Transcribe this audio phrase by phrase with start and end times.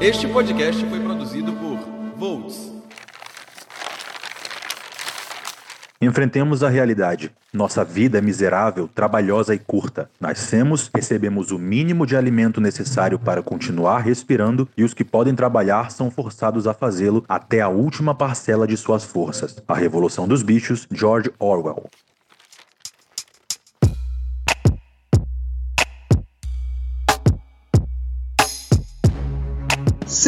[0.00, 1.76] Este podcast foi produzido por
[2.16, 2.72] Volts.
[6.00, 7.32] Enfrentemos a realidade.
[7.52, 10.08] Nossa vida é miserável, trabalhosa e curta.
[10.20, 15.90] Nascemos, recebemos o mínimo de alimento necessário para continuar respirando e os que podem trabalhar
[15.90, 19.60] são forçados a fazê-lo até a última parcela de suas forças.
[19.66, 21.90] A Revolução dos Bichos, George Orwell.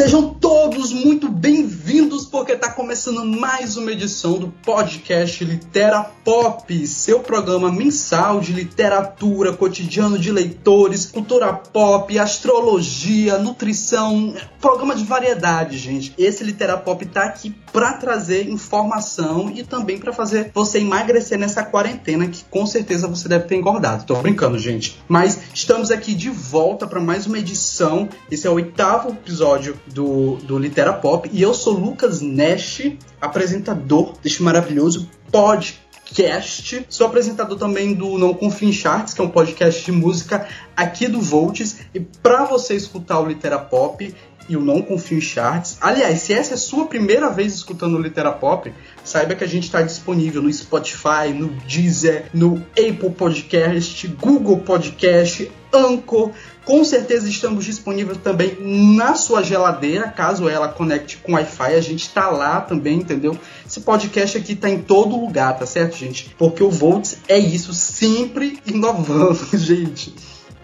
[0.01, 7.21] Sejam todos muito bem-vindos, porque está começando mais uma edição do podcast Litera Pop, seu
[7.21, 16.15] programa mensal de literatura, cotidiano de leitores, cultura pop, astrologia, nutrição, programa de variedade, gente.
[16.17, 21.63] Esse Litera Pop tá aqui para trazer informação e também para fazer você emagrecer nessa
[21.63, 24.07] quarentena que com certeza você deve ter engordado.
[24.07, 24.99] Tô brincando, gente.
[25.07, 28.09] Mas estamos aqui de volta para mais uma edição.
[28.31, 32.83] Esse é o oitavo episódio do, do Litera Pop e eu sou Lucas Nash,
[33.21, 36.87] apresentador deste maravilhoso podcast.
[36.89, 41.07] Sou apresentador também do Não Confio em Charts, que é um podcast de música aqui
[41.07, 41.79] do Volts.
[41.95, 44.15] E para você escutar o Litera Pop
[44.49, 47.97] e o Não Confio em Charts, aliás, se essa é a sua primeira vez escutando
[47.97, 48.73] o Litera Pop,
[49.11, 55.51] saiba que a gente está disponível no Spotify, no Deezer, no Apple Podcast, Google Podcast,
[55.73, 56.31] Anchor.
[56.65, 62.03] Com certeza estamos disponíveis também na sua geladeira, caso ela conecte com Wi-Fi, a gente
[62.03, 63.37] está lá também, entendeu?
[63.67, 66.35] Esse podcast aqui está em todo lugar, tá certo, gente?
[66.39, 70.15] Porque o Volts é isso, sempre inovando, gente.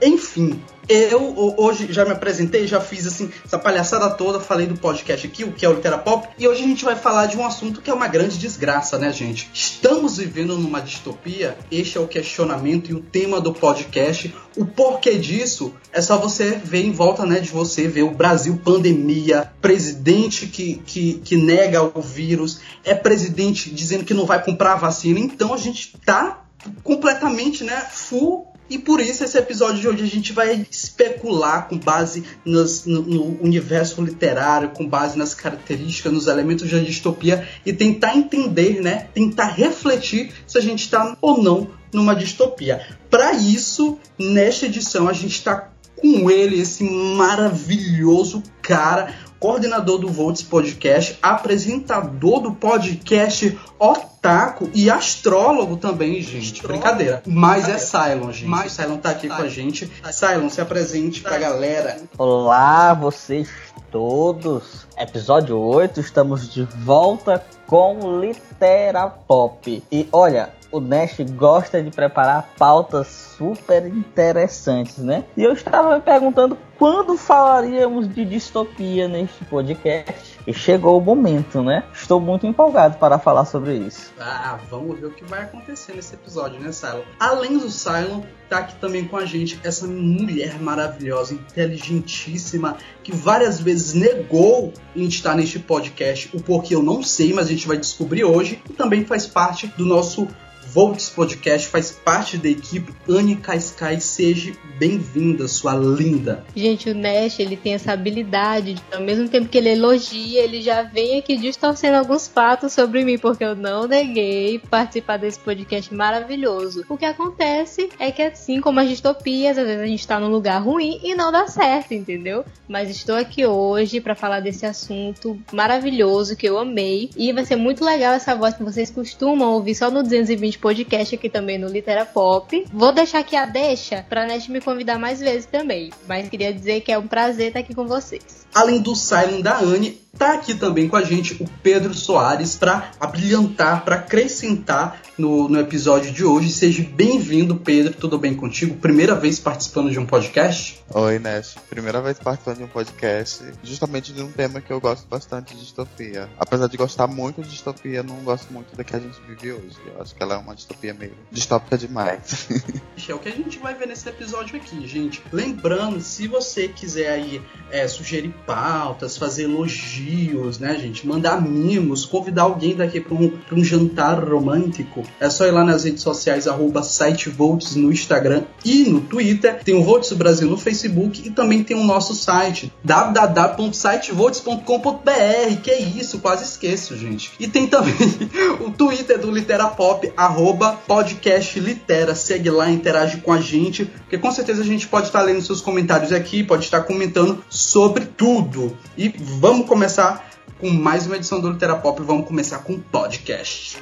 [0.00, 5.26] Enfim, eu hoje já me apresentei, já fiz assim essa palhaçada toda, falei do podcast
[5.26, 7.44] aqui, o que é o Litera Pop, e hoje a gente vai falar de um
[7.44, 9.50] assunto que é uma grande desgraça, né, gente?
[9.52, 11.56] Estamos vivendo numa distopia?
[11.70, 14.34] Este é o questionamento e o tema do podcast.
[14.56, 18.60] O porquê disso é só você ver em volta, né, de você ver o Brasil
[18.64, 24.76] pandemia, presidente que, que, que nega o vírus, é presidente dizendo que não vai comprar
[24.76, 26.44] vacina, então a gente tá
[26.82, 31.78] completamente, né, full e por isso esse episódio de hoje a gente vai especular com
[31.78, 37.72] base nos, no, no, universo literário, com base nas características, nos elementos da distopia e
[37.72, 39.08] tentar entender, né?
[39.14, 42.86] Tentar refletir se a gente está ou não numa distopia.
[43.08, 50.42] Para isso, nesta edição a gente está com ele, esse maravilhoso cara, coordenador do Volts
[50.42, 56.54] Podcast, apresentador do podcast Otaku e astrólogo também, gente.
[56.54, 56.82] Astrólogo?
[56.82, 57.22] Brincadeira.
[57.24, 58.48] Mas é Cylon, gente.
[58.48, 59.36] Mas o Cylon tá aqui tá.
[59.36, 59.90] com a gente.
[60.10, 61.96] Cylon, se apresente pra galera.
[62.18, 63.48] Olá, vocês
[63.92, 64.84] todos.
[64.98, 69.82] Episódio 8, estamos de volta com Litera Pop.
[69.92, 73.06] E olha, o Nash gosta de preparar pautas
[73.38, 75.24] super interessantes, né?
[75.36, 80.36] E eu estava me perguntando quando falaríamos de distopia neste podcast.
[80.46, 81.82] E chegou o momento, né?
[81.92, 84.12] Estou muito empolgado para falar sobre isso.
[84.16, 87.04] Ah, vamos ver o que vai acontecer nesse episódio, né, Silo?
[87.18, 93.60] Além do Silo, tá aqui também com a gente essa mulher maravilhosa, inteligentíssima, que várias
[93.60, 97.76] vezes negou em estar neste podcast, o porquê eu não sei, mas a gente vai
[97.76, 100.28] descobrir hoje, e também faz parte do nosso
[100.76, 103.98] Volts Podcast faz parte da equipe Anne Sky.
[103.98, 106.44] Seja bem-vinda, sua linda.
[106.54, 110.60] Gente, o Nash, ele tem essa habilidade de, ao mesmo tempo que ele elogia, ele
[110.60, 115.94] já vem aqui distorcendo alguns fatos sobre mim, porque eu não neguei participar desse podcast
[115.94, 116.84] maravilhoso.
[116.90, 120.28] O que acontece é que, assim como as distopias, às vezes a gente tá num
[120.28, 122.44] lugar ruim e não dá certo, entendeu?
[122.68, 127.08] Mas estou aqui hoje para falar desse assunto maravilhoso que eu amei.
[127.16, 131.14] E vai ser muito legal essa voz que vocês costumam ouvir só no 220 podcast
[131.14, 132.64] aqui também no Litera Pop.
[132.72, 135.92] Vou deixar aqui a deixa pra Net me convidar mais vezes também.
[136.08, 138.45] Mas queria dizer que é um prazer estar aqui com vocês.
[138.56, 142.90] Além do Silent da Anne, tá aqui também com a gente o Pedro Soares para
[142.98, 146.50] abrilhantar, para acrescentar no, no episódio de hoje.
[146.50, 147.92] Seja bem-vindo, Pedro.
[147.92, 148.76] Tudo bem contigo?
[148.76, 150.82] Primeira vez participando de um podcast?
[150.92, 151.56] Oi, Nash.
[151.68, 155.60] Primeira vez participando de um podcast, justamente de um tema que eu gosto bastante de
[155.60, 156.28] distopia.
[156.38, 159.76] Apesar de gostar muito de distopia, não gosto muito da que a gente vive hoje.
[159.86, 162.48] Eu acho que ela é uma distopia meio distópica demais.
[163.08, 165.22] É o que a gente vai ver nesse episódio aqui, gente.
[165.30, 171.06] Lembrando, se você quiser aí é, sugerir pautas, fazer elogios, né, gente?
[171.06, 175.82] Mandar mimos, convidar alguém daqui para um, um jantar romântico, é só ir lá nas
[175.84, 179.62] redes sociais, arroba sitevolts no Instagram e no Twitter.
[179.64, 185.60] Tem o Volts Brasil no Facebook e também tem o nosso site, www.sitevolts.com.br.
[185.62, 187.32] Que é isso, quase esqueço, gente.
[187.40, 187.94] E tem também
[188.64, 192.14] o Twitter do Literapop, arroba podcast Litera.
[192.14, 195.60] Segue lá, interage com a gente, porque com certeza a gente pode estar lendo seus
[195.60, 198.76] comentários aqui, pode estar comentando sobre tudo tudo.
[198.98, 200.28] E vamos começar
[200.58, 202.02] com mais uma edição do Literapop.
[202.02, 203.78] Vamos começar com o podcast.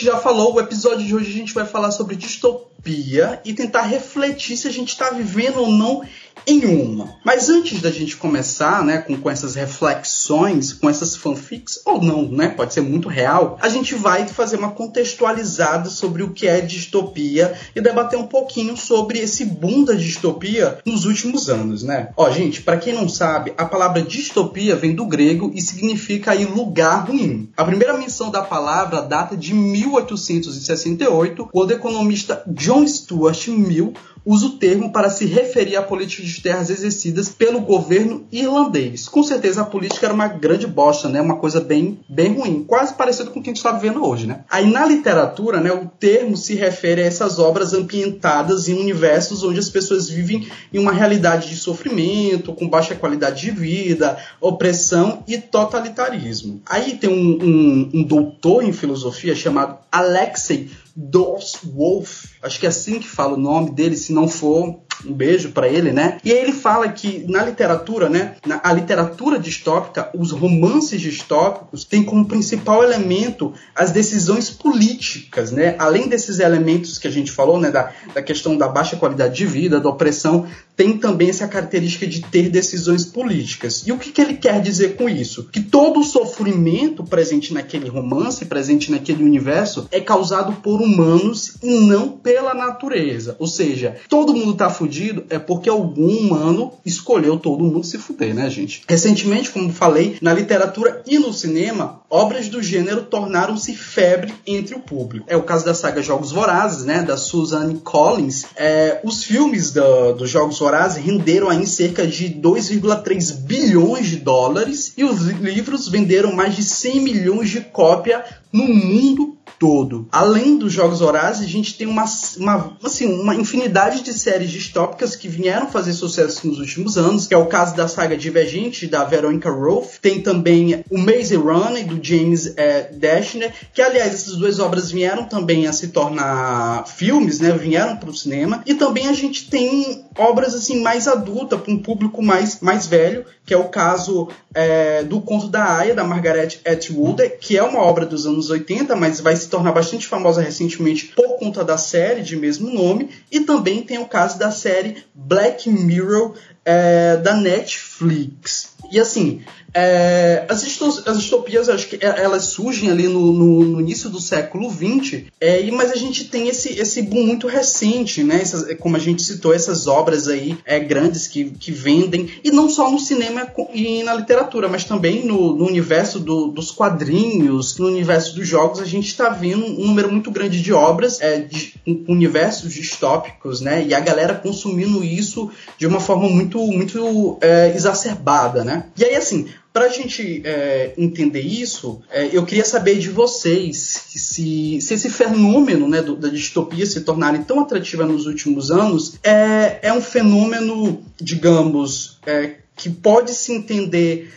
[0.00, 3.82] Gente já falou, o episódio de hoje a gente vai falar sobre distopia e tentar
[3.82, 6.02] refletir se a gente está vivendo ou não
[6.46, 7.14] em uma.
[7.24, 12.28] Mas antes da gente começar, né, com, com essas reflexões, com essas fanfics, ou não,
[12.28, 16.60] né, pode ser muito real, a gente vai fazer uma contextualizada sobre o que é
[16.60, 22.10] distopia e debater um pouquinho sobre esse boom da distopia nos últimos anos, né?
[22.16, 26.44] Ó, gente, para quem não sabe, a palavra distopia vem do grego e significa aí
[26.44, 27.48] lugar ruim.
[27.56, 33.92] A primeira menção da palavra data de 1868, quando o economista John Stuart Mill
[34.24, 39.08] usa o termo para se referir à política de terras exercidas pelo governo irlandês.
[39.08, 41.20] Com certeza a política era uma grande bosta, né?
[41.20, 44.26] Uma coisa bem, bem ruim, quase parecido com o que a gente está vivendo hoje,
[44.26, 44.44] né?
[44.50, 49.58] Aí na literatura, né, o termo se refere a essas obras ambientadas em universos onde
[49.58, 55.38] as pessoas vivem em uma realidade de sofrimento, com baixa qualidade de vida, opressão e
[55.38, 56.60] totalitarismo.
[56.66, 62.68] Aí tem um, um, um doutor em filosofia chamado Alexei Dos Wolf, acho que é
[62.68, 66.18] assim que fala o nome dele, se não for, um beijo para ele, né?
[66.24, 71.84] E aí ele fala que na literatura, né, na, a literatura distópica, os romances distópicos
[71.84, 75.74] têm como principal elemento as decisões políticas, né?
[75.78, 79.46] Além desses elementos que a gente falou, né, da, da questão da baixa qualidade de
[79.46, 83.86] vida, da opressão, tem também essa característica de ter decisões políticas.
[83.86, 85.48] E o que, que ele quer dizer com isso?
[85.52, 91.80] Que todo o sofrimento presente naquele romance, presente naquele universo, é causado por humanos e
[91.80, 93.36] não pela natureza.
[93.38, 94.89] Ou seja, todo mundo tá fudido
[95.30, 98.82] é porque algum humano escolheu todo mundo se fuder, né, gente?
[98.88, 104.80] Recentemente, como falei, na literatura e no cinema, obras do gênero tornaram-se febre entre o
[104.80, 105.26] público.
[105.28, 108.46] É o caso da saga Jogos Vorazes, né, da Suzanne Collins.
[108.56, 115.04] É, os filmes dos Jogos Vorazes renderam aí cerca de 2,3 bilhões de dólares e
[115.04, 120.08] os livros venderam mais de 100 milhões de cópia no mundo todo.
[120.10, 122.06] Além dos Jogos Horazes, a gente tem uma,
[122.38, 127.34] uma, assim, uma infinidade de séries distópicas que vieram fazer sucesso nos últimos anos, que
[127.34, 129.98] é o caso da saga Divergente, da Veronica Roth.
[130.00, 135.24] Tem também o Maze Runner, do James é, Dashner, que, aliás, essas duas obras vieram
[135.24, 137.52] também a se tornar filmes, né?
[137.52, 138.62] Vieram para o cinema.
[138.64, 143.26] E também a gente tem obras, assim, mais adultas, para um público mais, mais velho,
[143.44, 147.80] que é o caso é, do Conto da Aya, da Margaret Atwood, que é uma
[147.80, 152.22] obra dos anos 80, mas vai se tornar bastante famosa recentemente por conta da série
[152.22, 158.69] de mesmo nome, e também tem o caso da série Black Mirror é, da Netflix.
[158.90, 159.42] E assim,
[159.72, 160.64] é, as,
[161.06, 165.26] as, distopias, acho que é, elas surgem ali no, no, no início do século XX,
[165.40, 168.40] é, mas a gente tem esse, esse boom muito recente, né?
[168.42, 172.68] Essas, como a gente citou, essas obras aí é, grandes que, que vendem, e não
[172.68, 177.86] só no cinema e na literatura, mas também no, no universo do, dos quadrinhos, no
[177.86, 181.74] universo dos jogos, a gente está vendo um número muito grande de obras é, de
[182.08, 183.86] universos distópicos, né?
[183.86, 185.48] E a galera consumindo isso
[185.78, 188.79] de uma forma muito, muito é, exacerbada, né?
[188.96, 193.76] E aí, assim, para a gente é, entender isso, é, eu queria saber de vocês
[193.76, 199.14] se, se esse fenômeno né, do, da distopia se tornarem tão atrativa nos últimos anos
[199.22, 204.32] é, é um fenômeno, digamos, é, que pode se entender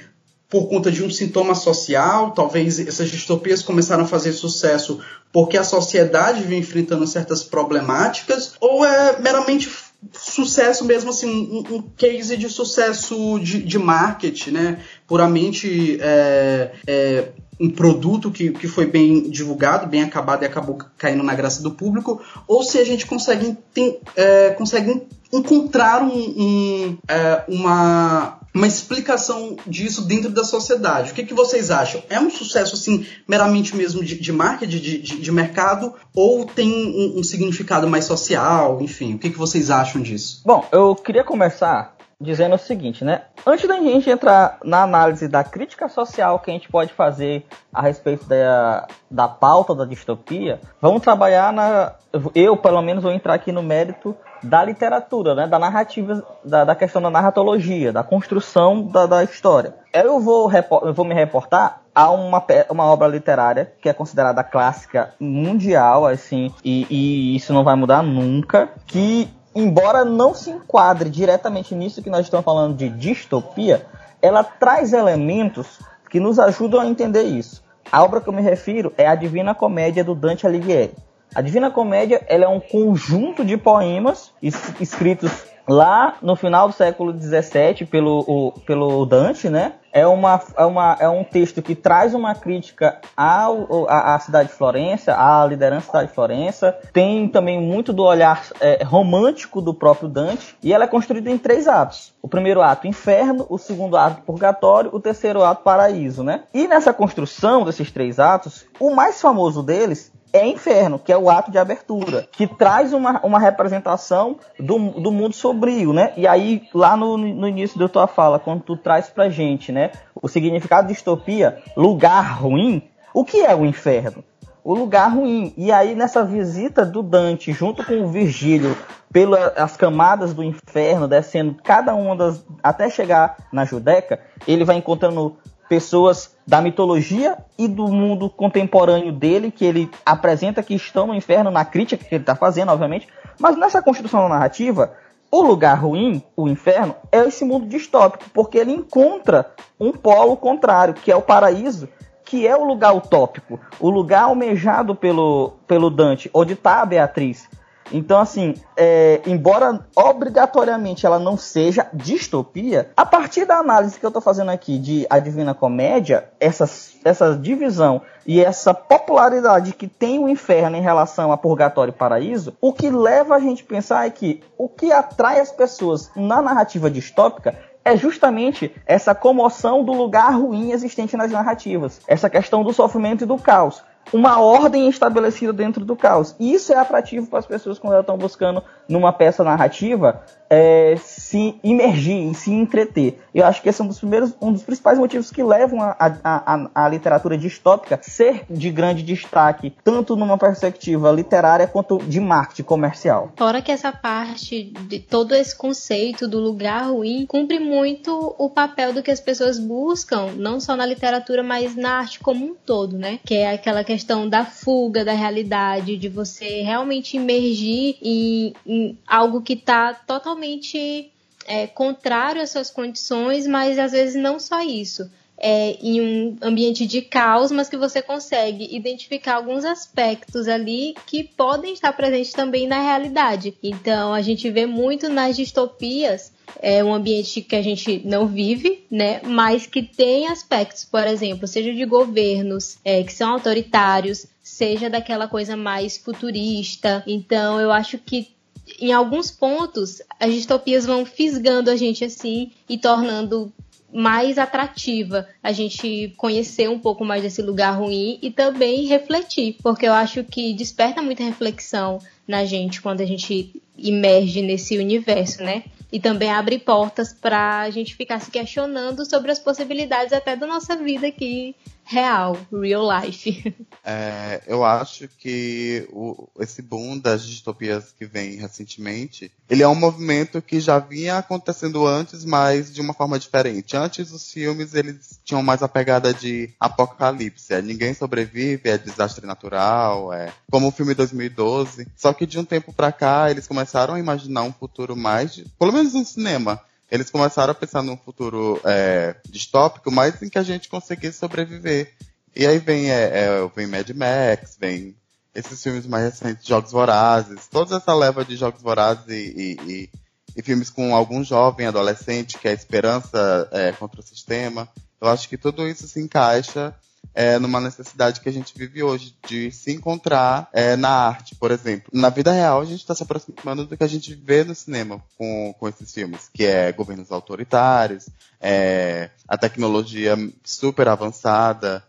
[0.54, 5.00] por conta de um sintoma social, talvez essas distopias começaram a fazer sucesso
[5.32, 9.68] porque a sociedade vem enfrentando certas problemáticas, ou é meramente
[10.12, 14.80] sucesso mesmo, assim, um, um case de sucesso de, de marketing, né?
[15.08, 17.28] Puramente é, é,
[17.60, 21.72] um produto que, que foi bem divulgado, bem acabado e acabou caindo na graça do
[21.72, 28.68] público, ou se a gente consegue, tem, é, consegue encontrar um, um é, uma, uma
[28.68, 31.12] explicação disso dentro da sociedade.
[31.12, 32.04] O que, que vocês acham?
[32.10, 36.72] É um sucesso assim meramente mesmo de, de marketing, de, de, de, mercado, ou tem
[36.72, 38.80] um, um, significado mais social?
[38.82, 40.42] Enfim, o que, que vocês acham disso?
[40.46, 43.24] Bom, eu queria começar dizendo o seguinte, né?
[43.46, 47.82] Antes da gente entrar na análise da crítica social que a gente pode fazer a
[47.82, 51.96] respeito da, da pauta da distopia, vamos trabalhar na.
[52.34, 56.76] Eu, pelo menos, vou entrar aqui no mérito da literatura, né, da narrativa, da, da
[56.76, 59.74] questão da narratologia, da construção da, da história.
[59.94, 60.52] Eu vou,
[60.84, 66.54] eu vou me reportar a uma, uma obra literária que é considerada clássica mundial, assim,
[66.64, 72.10] e, e isso não vai mudar nunca, que embora não se enquadre diretamente nisso que
[72.10, 73.86] nós estamos falando de distopia,
[74.22, 77.64] ela traz elementos que nos ajudam a entender isso.
[77.92, 80.96] A obra que eu me refiro é a Divina Comédia do Dante Alighieri.
[81.36, 85.32] A Divina Comédia ela é um conjunto de poemas escritos
[85.68, 89.74] lá no final do século XVII pelo, o, pelo Dante, né?
[89.92, 93.48] É, uma, é, uma, é um texto que traz uma crítica à,
[93.88, 96.78] à cidade de Florença, à liderança da cidade de Florença.
[96.92, 100.58] Tem também muito do olhar é, romântico do próprio Dante.
[100.64, 102.14] E ela é construída em três atos.
[102.22, 103.46] O primeiro ato, inferno.
[103.50, 104.90] O segundo ato, purgatório.
[104.92, 106.44] O terceiro ato, paraíso, né?
[106.54, 111.30] E nessa construção desses três atos, o mais famoso deles é Inferno, que é o
[111.30, 116.12] ato de abertura, que traz uma, uma representação do, do mundo sombrio, né?
[116.18, 119.92] E aí, lá no, no início da tua fala, quando tu traz pra gente, né,
[120.20, 122.82] o significado de distopia, lugar ruim,
[123.14, 124.24] o que é o inferno?
[124.64, 125.54] O lugar ruim.
[125.56, 128.76] E aí, nessa visita do Dante, junto com o Virgílio,
[129.12, 132.44] pelas camadas do inferno, descendo cada uma das.
[132.64, 135.38] até chegar na Judeca, ele vai encontrando
[135.74, 141.50] pessoas da mitologia e do mundo contemporâneo dele, que ele apresenta que estão no inferno,
[141.50, 143.08] na crítica que ele está fazendo, obviamente.
[143.40, 144.94] Mas nessa construção narrativa,
[145.32, 150.94] o lugar ruim, o inferno, é esse mundo distópico, porque ele encontra um polo contrário,
[150.94, 151.90] que é o paraíso,
[152.24, 157.50] que é o lugar utópico, o lugar almejado pelo, pelo Dante, onde está a Beatriz.
[157.94, 164.10] Então, assim, é, embora obrigatoriamente ela não seja distopia, a partir da análise que eu
[164.10, 166.68] estou fazendo aqui de A Divina Comédia, essa,
[167.06, 172.58] essa divisão e essa popularidade que tem o inferno em relação a purgatório e paraíso,
[172.60, 176.42] o que leva a gente a pensar é que o que atrai as pessoas na
[176.42, 182.74] narrativa distópica é justamente essa comoção do lugar ruim existente nas narrativas, essa questão do
[182.74, 186.36] sofrimento e do caos uma ordem estabelecida dentro do caos.
[186.40, 191.60] Isso é atrativo para as pessoas quando elas estão buscando numa peça narrativa é, se
[191.64, 193.20] imergir e se entreter.
[193.34, 195.96] Eu acho que esse é um dos primeiros, um dos principais motivos que levam a,
[196.00, 202.20] a, a, a literatura distópica ser de grande destaque, tanto numa perspectiva literária quanto de
[202.20, 203.32] marketing comercial.
[203.36, 208.94] Fora que essa parte de todo esse conceito do lugar ruim cumpre muito o papel
[208.94, 212.96] do que as pessoas buscam, não só na literatura, mas na arte como um todo,
[212.96, 213.20] né?
[213.26, 219.40] Que é aquela questão da fuga da realidade, de você realmente imergir em, em algo
[219.40, 221.12] que está totalmente
[221.46, 225.10] é, contrário às suas condições, mas às vezes não só isso.
[225.38, 231.24] É, em um ambiente de caos, mas que você consegue identificar alguns aspectos ali que
[231.24, 233.54] podem estar presentes também na realidade.
[233.62, 238.86] Então, a gente vê muito nas distopias é um ambiente que a gente não vive,
[238.90, 239.22] né?
[239.24, 245.28] Mas que tem aspectos, por exemplo, seja de governos é, que são autoritários, seja daquela
[245.28, 247.04] coisa mais futurista.
[247.08, 248.34] Então, eu acho que
[248.80, 253.52] em alguns pontos, as distopias vão fisgando a gente assim e tornando
[253.94, 259.86] mais atrativa a gente conhecer um pouco mais desse lugar ruim e também refletir, porque
[259.86, 265.64] eu acho que desperta muita reflexão na gente quando a gente imerge nesse universo, né?
[265.94, 270.48] E também abre portas para a gente ficar se questionando sobre as possibilidades até da
[270.48, 273.54] nossa vida aqui real, real life.
[273.86, 279.76] É, eu acho que o, esse boom das distopias que vem recentemente, ele é um
[279.76, 283.76] movimento que já vinha acontecendo antes, mas de uma forma diferente.
[283.76, 289.26] Antes os filmes eles tinham mais a pegada de apocalipse, é, ninguém sobrevive, é desastre
[289.26, 291.88] natural, é como o filme 2012.
[291.96, 295.46] Só que de um tempo para cá eles começaram a imaginar um futuro mais, de,
[295.60, 296.62] pelo menos no cinema,
[296.94, 301.92] eles começaram a pensar num futuro é, distópico, mas em que a gente conseguisse sobreviver.
[302.36, 304.96] E aí vem, é, é, vem Mad Max, vem
[305.34, 309.90] esses filmes mais recentes, Jogos Vorazes, toda essa leva de Jogos Vorazes e, e, e,
[310.36, 314.70] e filmes com algum jovem adolescente que é esperança é, contra o sistema.
[315.02, 316.76] Eu acho que tudo isso se encaixa
[317.14, 321.52] é, numa necessidade que a gente vive hoje, de se encontrar é, na arte, por
[321.52, 321.90] exemplo.
[321.94, 325.04] Na vida real, a gente está se aproximando do que a gente vê no cinema
[325.18, 328.10] com, com esses filmes, que é governos autoritários,
[328.42, 331.84] é, a tecnologia super avançada,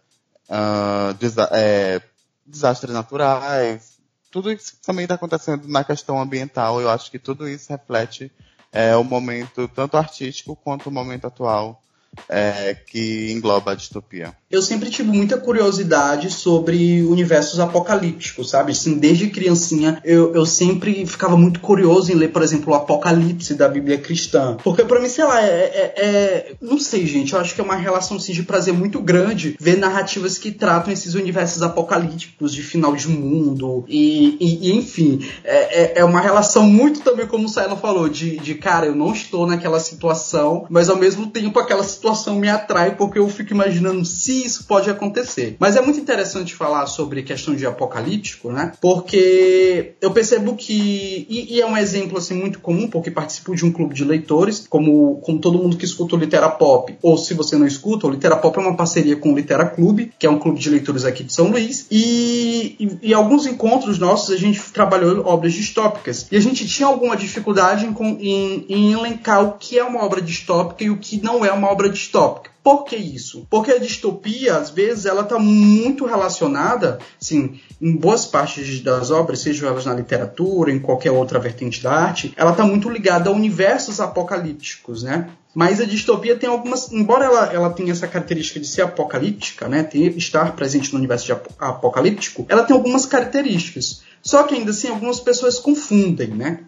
[0.49, 2.01] uh, desa é,
[2.47, 3.95] desastres naturais,
[4.31, 6.81] tudo isso também está acontecendo na questão ambiental.
[6.81, 8.31] Eu acho que tudo isso reflete
[8.73, 11.81] é, o momento tanto artístico quanto o momento atual
[12.29, 14.35] é, que engloba a distopia?
[14.51, 18.71] Eu sempre tive muita curiosidade sobre universos apocalípticos, sabe?
[18.73, 23.55] Assim, desde criancinha eu, eu sempre ficava muito curioso em ler, por exemplo, o Apocalipse
[23.55, 24.57] da Bíblia cristã.
[24.63, 27.65] Porque para mim, sei lá, é, é, é, Não sei, gente, eu acho que é
[27.65, 32.63] uma relação assim, de prazer muito grande ver narrativas que tratam esses universos apocalípticos de
[32.63, 35.21] final de mundo e, e, e enfim.
[35.43, 38.95] É, é, é uma relação muito também, como o Saila falou, de, de cara, eu
[38.95, 42.04] não estou naquela situação, mas ao mesmo tempo aquela situação
[42.35, 45.57] me atrai porque eu fico imaginando se isso pode acontecer.
[45.59, 48.73] Mas é muito interessante falar sobre questão de apocalíptico, né?
[48.81, 53.65] Porque eu percebo que e, e, é um exemplo assim muito comum porque participo de
[53.65, 57.35] um clube de leitores, como como todo mundo que escuta o Litera Pop, ou se
[57.35, 60.31] você não escuta, o Litera Pop é uma parceria com o Litera Clube, que é
[60.31, 64.39] um clube de leitores aqui de São Luís, e, e, e alguns encontros nossos a
[64.39, 69.53] gente trabalhou obras distópicas e a gente tinha alguma dificuldade em, em, em elencar o
[69.53, 72.51] que é uma obra distópica e o que não é uma obra distópica.
[72.63, 73.47] Por que isso?
[73.49, 79.41] Porque a distopia, às vezes, ela está muito relacionada, sim, em boas partes das obras,
[79.41, 83.33] sejam elas na literatura, em qualquer outra vertente da arte, ela está muito ligada a
[83.33, 85.31] universos apocalípticos, né?
[85.55, 89.85] Mas a distopia tem algumas, embora ela, ela tenha essa característica de ser apocalíptica, né,
[89.85, 94.03] ter, estar presente no universo apocalíptico, ela tem algumas características.
[94.21, 96.61] Só que ainda assim algumas pessoas confundem, né?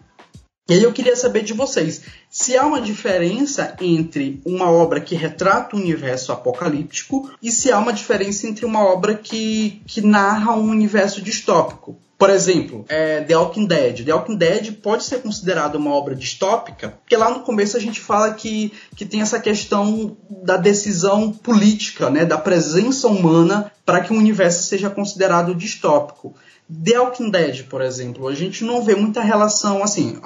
[0.69, 5.15] E aí eu queria saber de vocês se há uma diferença entre uma obra que
[5.15, 10.53] retrata o universo apocalíptico e se há uma diferença entre uma obra que, que narra
[10.55, 11.97] um universo distópico.
[12.17, 14.03] Por exemplo, é, The Walking Dead.
[14.03, 17.99] The Walking Dead pode ser considerada uma obra distópica, porque lá no começo a gente
[17.99, 24.11] fala que, que tem essa questão da decisão política, né, da presença humana para que
[24.11, 26.33] o universo seja considerado distópico.
[26.69, 30.17] The Walking Dead, por exemplo, a gente não vê muita relação, assim,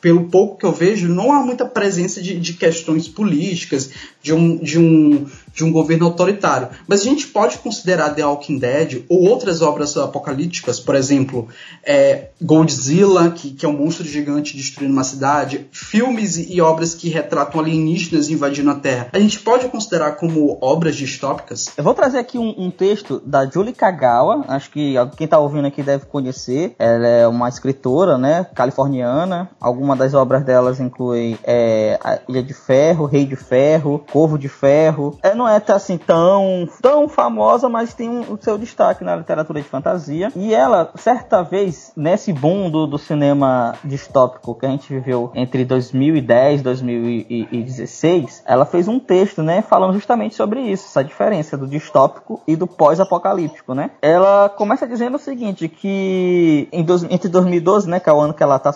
[0.00, 3.90] pelo pouco que eu vejo, não há muita presença de, de questões políticas,
[4.22, 6.68] de um, de, um, de um governo autoritário.
[6.86, 11.48] Mas a gente pode considerar The Walking Dead ou outras obras apocalípticas, por exemplo,
[11.84, 17.08] é, Godzilla, que, que é um monstro gigante destruindo uma cidade, filmes e obras que
[17.08, 19.08] retratam alienígenas invadindo a Terra.
[19.12, 21.66] A gente pode considerar como obras distópicas?
[21.76, 25.66] Eu vou trazer aqui um, um texto da Julie Kagawa, acho que quem está ouvindo
[25.66, 26.74] aqui deve conhecer.
[26.78, 29.50] Ela é uma escritora, né, californiana.
[29.60, 35.18] Algumas das obras delas incluem é, Ilha de Ferro, Rei de Ferro, Corvo de Ferro.
[35.22, 39.62] É, não é assim tão, tão famosa, mas tem um, o seu destaque na literatura
[39.62, 40.30] de fantasia.
[40.34, 45.64] E ela, certa vez, nesse boom do, do cinema distópico que a gente viveu entre
[45.64, 51.66] 2010 e 2016, ela fez um texto, né, falando justamente sobre isso, essa diferença do
[51.66, 53.90] distópico e do pós-apocalíptico, né?
[54.02, 58.34] Ela começa dizendo o seguinte, que em dois, entre 2012, né, que é o ano
[58.34, 58.72] que ela tá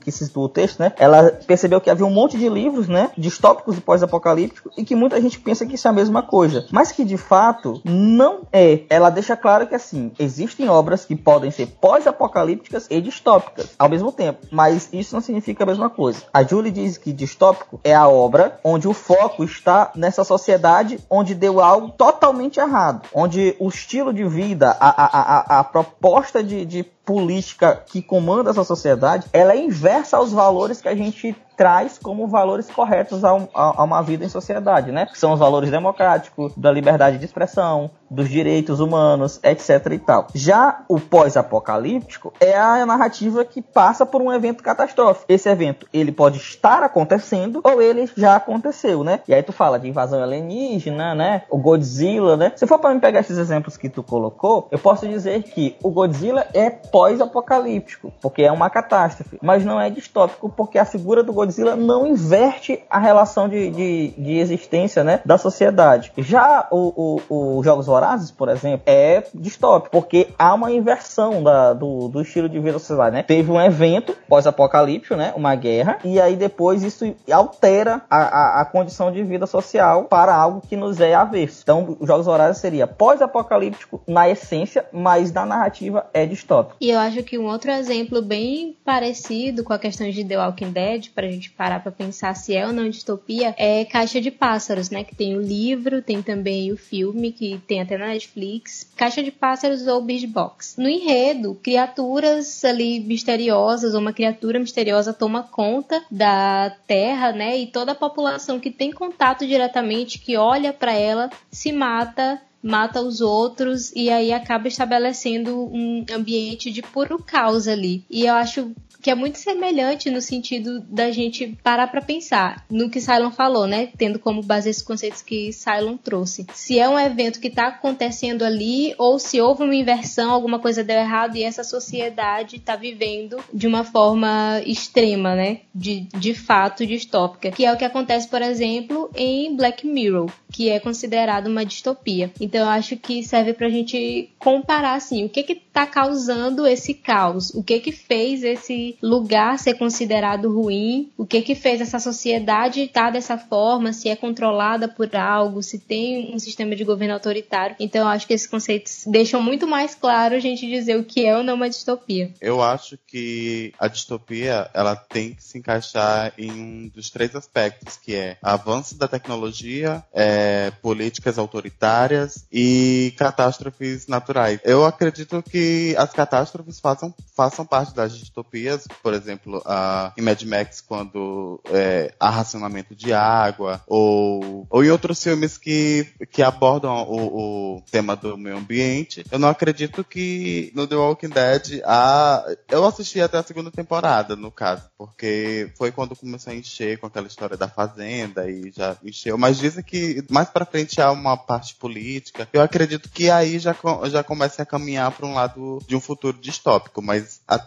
[0.00, 3.76] que se o texto, né, ela percebeu que havia um monte de livros, né, distópicos
[3.78, 7.16] e pós-apocalípticos e que muita gente pensa que isso é mesma coisa, mas que de
[7.16, 8.82] fato não é.
[8.88, 14.12] Ela deixa claro que assim, existem obras que podem ser pós-apocalípticas e distópicas ao mesmo
[14.12, 16.22] tempo, mas isso não significa a mesma coisa.
[16.32, 21.34] A Julie diz que distópico é a obra onde o foco está nessa sociedade onde
[21.34, 26.64] deu algo totalmente errado, onde o estilo de vida, a, a, a, a proposta de,
[26.64, 31.98] de política que comanda essa sociedade, ela é inversa aos valores que a gente traz
[31.98, 35.06] como valores corretos a, um, a, uma vida em sociedade, né?
[35.06, 40.26] Que são os valores democráticos, da liberdade de expressão, dos direitos humanos, etc e tal.
[40.34, 45.24] Já o pós-apocalíptico é a narrativa que passa por um evento catastrófico.
[45.28, 49.20] Esse evento, ele pode estar acontecendo ou ele já aconteceu, né?
[49.26, 51.42] E aí tu fala de invasão alienígena, né?
[51.50, 52.52] O Godzilla, né?
[52.54, 55.90] Se for para me pegar esses exemplos que tu colocou, eu posso dizer que o
[55.90, 61.32] Godzilla é pós-apocalíptico, porque é uma catástrofe, mas não é distópico porque a figura do
[61.32, 61.45] Godzilla
[61.76, 66.12] não inverte a relação de, de, de existência, né, da sociedade.
[66.18, 71.72] Já o, o, o Jogos Vorazes, por exemplo, é distópico, porque há uma inversão da,
[71.72, 73.22] do, do estilo de vida da sociedade, né?
[73.22, 75.32] Teve um evento pós-apocalíptico, né?
[75.36, 80.34] Uma guerra, e aí depois isso altera a, a, a, condição de vida social para
[80.34, 81.60] algo que nos é avesso.
[81.62, 86.76] Então, os Jogos Vorazes seria pós-apocalíptico na essência, mas na narrativa é distópico.
[86.80, 90.70] E eu acho que um outro exemplo bem parecido com a questão de The Walking
[90.70, 94.90] Dead, pra gente parar pra pensar se é ou não distopia, é Caixa de Pássaros,
[94.90, 95.04] né?
[95.04, 99.30] Que tem o livro, tem também o filme, que tem até na Netflix, Caixa de
[99.30, 100.80] Pássaros ou Bird Box.
[100.80, 107.58] No enredo, criaturas ali misteriosas, ou uma criatura misteriosa toma conta da Terra, né?
[107.58, 113.00] E toda a população que tem contato diretamente, que olha para ela, se mata mata
[113.00, 118.04] os outros e aí acaba estabelecendo um ambiente de puro caos ali.
[118.10, 118.74] E eu acho
[119.06, 123.64] que é muito semelhante no sentido da gente parar para pensar no que Cylon falou,
[123.64, 123.88] né?
[123.96, 126.44] Tendo como base esses conceitos que Cylon trouxe.
[126.52, 130.82] Se é um evento que está acontecendo ali ou se houve uma inversão, alguma coisa
[130.82, 135.60] deu errado e essa sociedade está vivendo de uma forma extrema, né?
[135.72, 137.52] De, de fato distópica.
[137.52, 142.32] Que é o que acontece, por exemplo, em Black Mirror, que é considerado uma distopia.
[142.46, 146.94] Então eu acho que serve pra gente comparar assim, o que que tá causando esse
[146.94, 147.50] caos?
[147.50, 152.82] O que que fez esse lugar ser considerado ruim, o que que fez essa sociedade
[152.82, 157.74] estar dessa forma, se é controlada por algo, se tem um sistema de governo autoritário.
[157.80, 161.26] Então eu acho que esses conceitos deixam muito mais claro a gente dizer o que
[161.26, 162.32] é ou não uma distopia.
[162.40, 167.96] Eu acho que a distopia ela tem que se encaixar em um dos três aspectos,
[167.96, 174.60] que é avanço da tecnologia, é, políticas autoritárias e catástrofes naturais.
[174.64, 180.42] Eu acredito que as catástrofes façam, façam parte das distopias, por exemplo, a, em Mad
[180.42, 187.02] Max, quando é, há racionamento de água, ou, ou em outros filmes que, que abordam
[187.08, 189.24] o, o tema do meio ambiente.
[189.30, 192.44] Eu não acredito que no The Walking Dead há.
[192.68, 197.06] Eu assisti até a segunda temporada, no caso, porque foi quando começou a encher com
[197.06, 199.38] aquela história da fazenda e já encheu.
[199.38, 202.25] Mas dizem que mais pra frente há uma parte política.
[202.52, 206.38] Eu acredito que aí já, já começa a caminhar para um lado de um futuro
[206.38, 207.58] distópico, mas a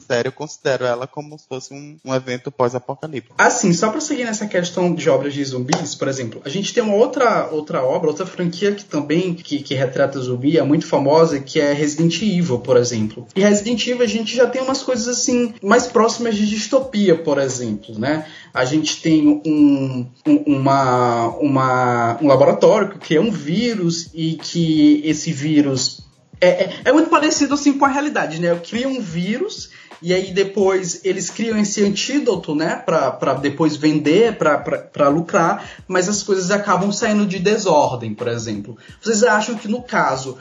[0.00, 3.34] série, eu considero ela como se fosse um, um evento pós-apocalíptico.
[3.38, 6.82] Assim, só para seguir nessa questão de obras de zumbis, por exemplo, a gente tem
[6.82, 11.40] uma outra, outra obra, outra franquia que também que, que retrata zumbi, é muito famosa,
[11.40, 13.26] que é Resident Evil, por exemplo.
[13.34, 17.38] E Resident Evil a gente já tem umas coisas assim mais próximas de distopia, por
[17.38, 18.26] exemplo, né?
[18.52, 25.02] A gente tem um, um, uma, uma, um laboratório que é um vírus e que
[25.04, 26.06] esse vírus
[26.40, 28.54] é, é, é, muito parecido assim com a realidade, né?
[28.56, 29.70] Cria um vírus
[30.02, 36.22] e aí depois eles criam esse antídoto, né, para depois vender, para lucrar, mas as
[36.22, 38.76] coisas acabam saindo de desordem, por exemplo.
[39.00, 40.38] Vocês acham que no caso,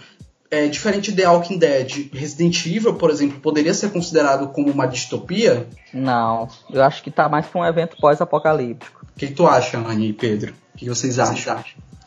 [0.49, 5.67] é, diferente de Walking Dead, Resident Evil, por exemplo, poderia ser considerado como uma distopia?
[5.93, 9.05] Não, eu acho que tá mais para um evento pós-apocalíptico.
[9.15, 10.53] O que, que, tu acha, Anny e Pedro?
[10.73, 11.63] O que vocês acham?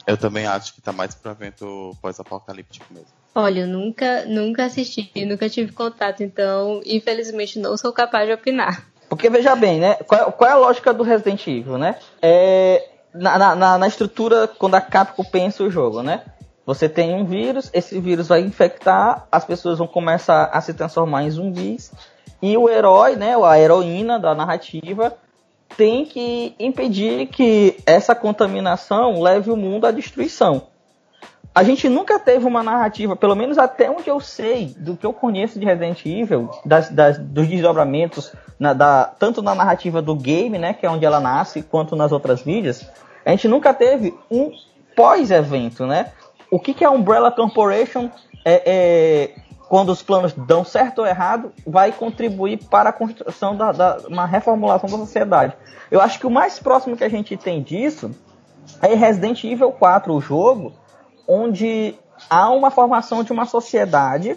[0.06, 3.17] Eu também acho que tá mais para evento pós-apocalíptico mesmo.
[3.40, 8.84] Olha, eu nunca, nunca assisti, nunca tive contato, então, infelizmente, não sou capaz de opinar.
[9.08, 9.94] Porque veja bem, né?
[10.08, 11.94] Qual, qual é a lógica do Resident Evil, né?
[12.20, 16.22] É, na, na, na estrutura, quando a Capcom pensa o jogo, né?
[16.66, 21.22] Você tem um vírus, esse vírus vai infectar, as pessoas vão começar a se transformar
[21.22, 21.92] em zumbis,
[22.42, 25.16] e o herói, né, a heroína da narrativa,
[25.76, 30.66] tem que impedir que essa contaminação leve o mundo à destruição
[31.58, 35.12] a gente nunca teve uma narrativa, pelo menos até onde eu sei, do que eu
[35.12, 40.56] conheço de Resident Evil, das, das, dos desdobramentos, na, da, tanto na narrativa do game,
[40.56, 42.88] né, que é onde ela nasce, quanto nas outras mídias,
[43.26, 44.52] a gente nunca teve um
[44.94, 46.12] pós-evento, né?
[46.48, 48.08] O que, que a Umbrella Corporation,
[48.44, 49.34] é, é,
[49.68, 54.26] quando os planos dão certo ou errado, vai contribuir para a construção da, da uma
[54.26, 55.54] reformulação da sociedade.
[55.90, 58.12] Eu acho que o mais próximo que a gente tem disso
[58.80, 60.72] é Resident Evil 4, o jogo,
[61.28, 61.94] onde
[62.30, 64.36] há uma formação de uma sociedade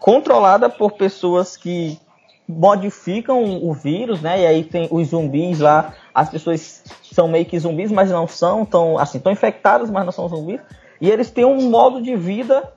[0.00, 2.00] controlada por pessoas que
[2.48, 4.40] modificam o vírus, né?
[4.40, 8.64] E aí tem os zumbis lá, as pessoas são meio que zumbis, mas não são,
[8.64, 10.60] tão assim, estão infectadas, mas não são zumbis.
[11.00, 12.72] E eles têm um modo de vida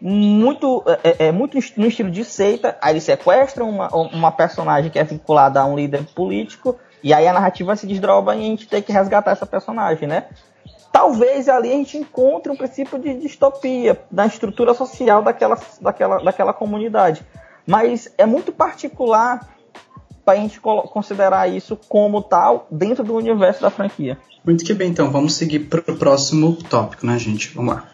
[0.00, 2.76] muito, é, é, é muito no estilo de seita.
[2.80, 7.26] Aí eles sequestram uma, uma personagem que é vinculada a um líder político, e aí
[7.26, 10.26] a narrativa se desdobra e a gente tem que resgatar essa personagem, né?
[10.92, 16.52] Talvez ali a gente encontre um princípio de distopia na estrutura social daquela, daquela, daquela
[16.52, 17.24] comunidade.
[17.66, 19.56] Mas é muito particular
[20.24, 24.18] para a gente considerar isso como tal dentro do universo da franquia.
[24.44, 27.54] Muito que bem, então vamos seguir para o próximo tópico, né, gente?
[27.54, 27.88] Vamos lá.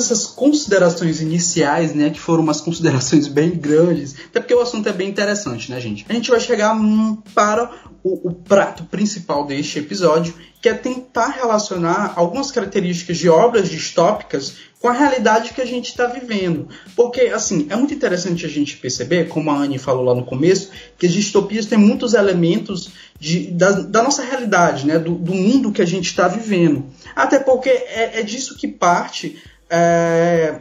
[0.00, 4.92] Dessas considerações iniciais, né, que foram umas considerações bem grandes, até porque o assunto é
[4.92, 6.06] bem interessante, né, gente?
[6.08, 7.70] A gente vai chegar hum, para
[8.02, 14.54] o, o, prato principal deste episódio, que é tentar relacionar algumas características de obras distópicas
[14.80, 16.68] com a realidade que a gente está vivendo.
[16.96, 20.70] Porque, assim, é muito interessante a gente perceber, como a Anne falou lá no começo,
[20.98, 24.98] que as distopias têm muitos elementos de, da, da, nossa realidade, né?
[24.98, 26.86] do, do mundo que a gente está vivendo.
[27.14, 29.38] Até porque é, é disso que parte.
[29.70, 30.60] É,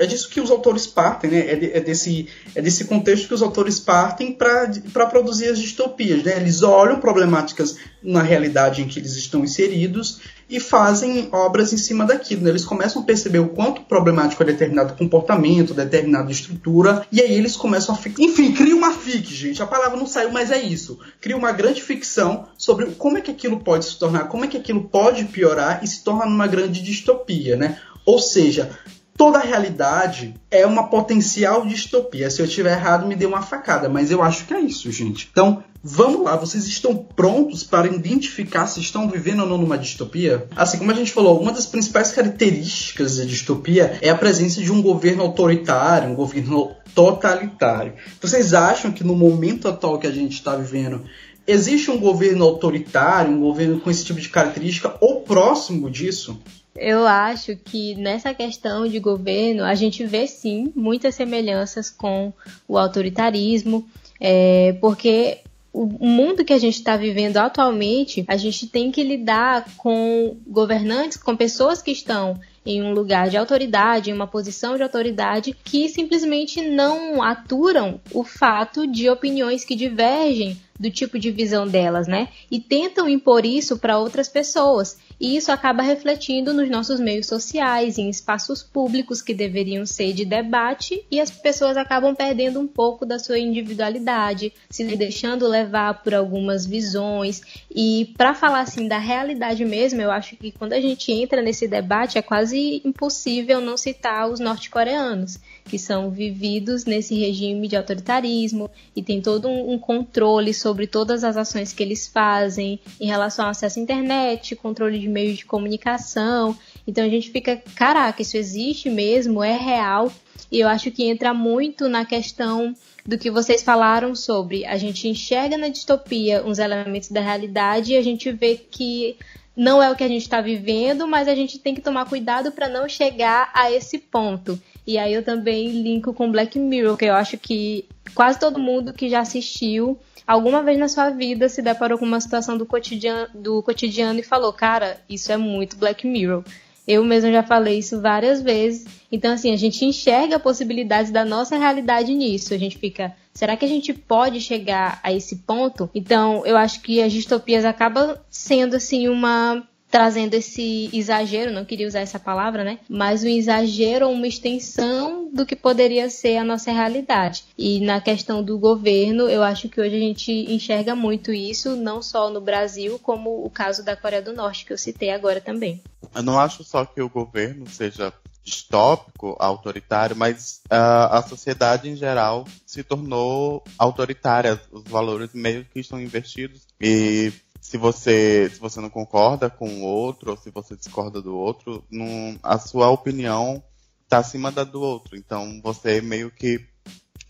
[0.00, 1.52] é disso que os autores partem, né?
[1.52, 6.24] É, de, é, desse, é desse contexto que os autores partem para produzir as distopias.
[6.24, 6.38] Né?
[6.38, 12.06] Eles olham problemáticas na realidade em que eles estão inseridos e fazem obras em cima
[12.06, 12.42] daquilo.
[12.42, 12.48] Né?
[12.48, 17.54] Eles começam a perceber o quanto problemático é determinado comportamento, determinada estrutura, e aí eles
[17.54, 17.98] começam a.
[18.18, 19.62] Enfim, cria uma fic, gente.
[19.62, 20.98] A palavra não saiu, mas é isso.
[21.20, 24.56] Cria uma grande ficção sobre como é que aquilo pode se tornar, como é que
[24.56, 27.78] aquilo pode piorar e se torna numa grande distopia, né?
[28.10, 28.76] Ou seja,
[29.16, 32.28] toda a realidade é uma potencial distopia.
[32.28, 35.28] Se eu estiver errado, me dê uma facada, mas eu acho que é isso, gente.
[35.30, 40.48] Então, vamos lá, vocês estão prontos para identificar se estão vivendo ou não numa distopia?
[40.56, 44.72] Assim, como a gente falou, uma das principais características da distopia é a presença de
[44.72, 47.92] um governo autoritário, um governo totalitário.
[48.20, 51.04] Vocês acham que no momento atual que a gente está vivendo,
[51.46, 56.40] existe um governo autoritário, um governo com esse tipo de característica ou próximo disso?
[56.76, 62.32] Eu acho que nessa questão de governo a gente vê sim muitas semelhanças com
[62.68, 63.86] o autoritarismo,
[64.20, 65.40] é, porque
[65.72, 71.16] o mundo que a gente está vivendo atualmente, a gente tem que lidar com governantes,
[71.16, 75.88] com pessoas que estão em um lugar de autoridade, em uma posição de autoridade, que
[75.88, 82.28] simplesmente não aturam o fato de opiniões que divergem do tipo de visão delas, né?
[82.50, 84.98] E tentam impor isso para outras pessoas.
[85.20, 90.24] E isso acaba refletindo nos nossos meios sociais, em espaços públicos que deveriam ser de
[90.24, 96.14] debate, e as pessoas acabam perdendo um pouco da sua individualidade, se deixando levar por
[96.14, 97.42] algumas visões.
[97.70, 101.68] E para falar assim da realidade mesmo, eu acho que quando a gente entra nesse
[101.68, 105.38] debate é quase impossível não citar os norte-coreanos
[105.70, 111.22] que são vividos nesse regime de autoritarismo e tem todo um, um, controle sobre todas
[111.22, 115.46] as ações que eles fazem em relação ao acesso à internet, controle de meios de
[115.46, 116.58] comunicação.
[116.84, 120.12] Então a gente fica, caraca, isso existe mesmo, é real.
[120.50, 122.74] E eu acho que entra muito na questão
[123.06, 127.96] do que vocês falaram sobre a gente enxerga na distopia uns elementos da realidade e
[127.96, 129.16] a gente vê que
[129.56, 132.50] não é o que a gente está vivendo, mas a gente tem que tomar cuidado
[132.50, 134.60] para não chegar a esse ponto.
[134.86, 138.92] E aí eu também linko com Black Mirror, que eu acho que quase todo mundo
[138.92, 143.28] que já assistiu alguma vez na sua vida se deparou com uma situação do cotidiano,
[143.34, 146.44] do cotidiano e falou, cara, isso é muito Black Mirror.
[146.86, 148.86] Eu mesmo já falei isso várias vezes.
[149.12, 152.54] Então, assim, a gente enxerga possibilidades da nossa realidade nisso.
[152.54, 155.90] A gente fica, será que a gente pode chegar a esse ponto?
[155.94, 161.86] Então, eu acho que as distopias acabam sendo, assim, uma trazendo esse exagero, não queria
[161.86, 162.78] usar essa palavra, né?
[162.88, 167.44] Mas um exagero uma extensão do que poderia ser a nossa realidade.
[167.58, 172.00] E na questão do governo, eu acho que hoje a gente enxerga muito isso, não
[172.02, 175.82] só no Brasil, como o caso da Coreia do Norte, que eu citei agora também.
[176.14, 181.96] Eu não acho só que o governo seja distópico, autoritário, mas uh, a sociedade em
[181.96, 184.60] geral se tornou autoritária.
[184.72, 187.32] Os valores meio que estão investidos e
[187.70, 191.84] se você se você não concorda com o outro ou se você discorda do outro,
[191.88, 193.62] não, a sua opinião
[194.02, 195.16] está acima da do outro.
[195.16, 196.66] Então você meio que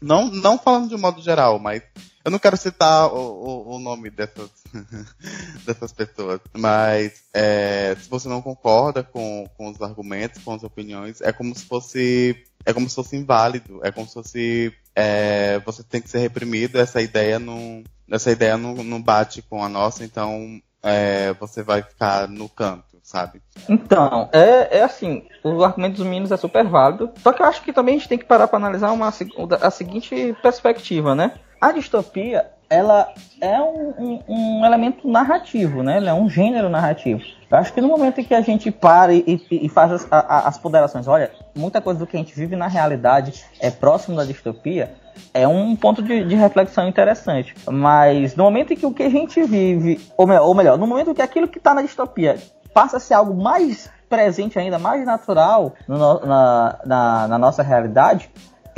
[0.00, 1.82] não não falando de um modo geral, mas
[2.24, 4.48] eu não quero citar o, o, o nome dessas
[5.66, 11.20] dessas pessoas, mas é, se você não concorda com, com os argumentos, com as opiniões,
[11.20, 15.82] é como se fosse é como se fosse inválido, é como se fosse é, você
[15.82, 16.78] tem que ser reprimido.
[16.78, 21.80] Essa ideia não essa ideia não, não bate com a nossa, então é, você vai
[21.80, 23.40] ficar no canto, sabe?
[23.68, 27.62] Então, é, é assim, o argumento dos meninos é super válido, só que eu acho
[27.62, 29.12] que também a gente tem que parar para analisar uma,
[29.60, 31.34] a seguinte perspectiva, né?
[31.60, 35.96] A distopia, ela é um, um, um, elemento narrativo, né?
[35.96, 37.20] Ela é um gênero narrativo.
[37.50, 40.46] Eu acho que no momento em que a gente para e, e faz as, a,
[40.46, 44.24] as ponderações, olha, muita coisa do que a gente vive na realidade é próximo da
[44.24, 44.94] distopia,
[45.34, 47.56] é um ponto de, de, reflexão interessante.
[47.68, 50.86] Mas no momento em que o que a gente vive, ou melhor, ou melhor no
[50.86, 52.38] momento em que aquilo que está na distopia
[52.72, 58.30] passa a ser algo mais presente ainda, mais natural no, na, na, na, nossa realidade,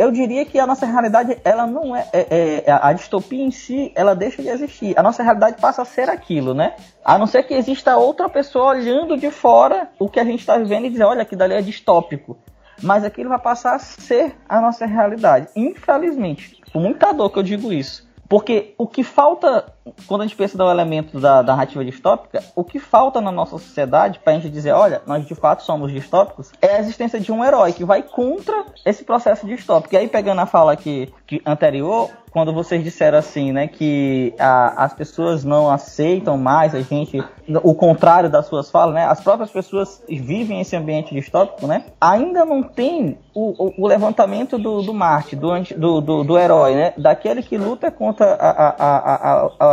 [0.02, 3.92] eu diria que a nossa realidade, ela não é, é, é, a distopia em si,
[3.94, 4.98] ela deixa de existir.
[4.98, 6.74] A nossa realidade passa a ser aquilo, né?
[7.04, 10.58] A não ser que exista outra pessoa olhando de fora o que a gente está
[10.58, 12.36] vivendo e dizer, olha, aquilo dali é distópico.
[12.82, 15.46] Mas aquilo vai passar a ser a nossa realidade.
[15.54, 18.10] Infelizmente, com muita dor que eu digo isso.
[18.28, 19.72] Porque o que falta,
[20.06, 23.58] quando a gente pensa no elemento da, da narrativa distópica, o que falta na nossa
[23.58, 27.32] sociedade para a gente dizer, olha, nós de fato somos distópicos, é a existência de
[27.32, 29.94] um herói que vai contra esse processo distópico.
[29.94, 34.84] E aí, pegando a fala aqui, que anterior, quando vocês disseram assim, né, que a,
[34.84, 37.22] as pessoas não aceitam mais a gente,
[37.62, 42.44] o contrário das suas falas, né, as próprias pessoas vivem esse ambiente distópico, né, ainda
[42.44, 46.94] não tem o, o, o levantamento do, do Marte, do, do, do, do, herói, né,
[46.96, 49.71] daquele que luta contra a, a, a, a,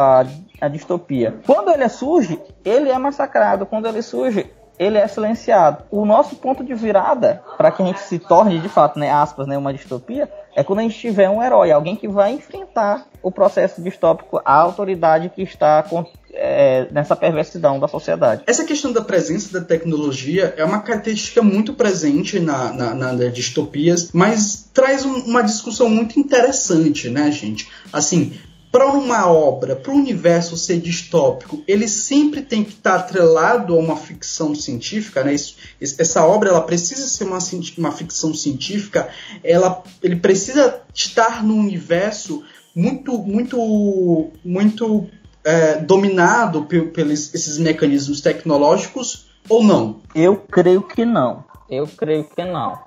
[0.61, 1.39] a distopia.
[1.45, 3.65] Quando ele surge, ele é massacrado.
[3.65, 5.83] Quando ele surge, ele é silenciado.
[5.91, 9.45] O nosso ponto de virada para que a gente se torne de fato, né, aspas,
[9.45, 13.29] né, uma distopia, é quando a gente tiver um herói, alguém que vai enfrentar o
[13.29, 15.85] processo distópico, a autoridade que está
[16.33, 18.43] é, nessa perversidão da sociedade.
[18.47, 24.11] Essa questão da presença da tecnologia é uma característica muito presente na, na, na distopias,
[24.13, 27.69] mas traz um, uma discussão muito interessante, né, gente?
[27.91, 28.33] Assim,
[28.71, 33.77] para uma obra, para o universo ser distópico, ele sempre tem que estar atrelado a
[33.77, 35.33] uma ficção científica, né?
[35.33, 37.39] Isso, essa obra ela precisa ser uma,
[37.77, 39.09] uma ficção científica,
[39.43, 42.43] ela, ele precisa estar num universo
[42.75, 45.09] muito, muito, muito
[45.43, 50.01] é, dominado pelos esses mecanismos tecnológicos ou não?
[50.13, 51.43] Eu creio que não.
[51.67, 52.77] Eu creio que não.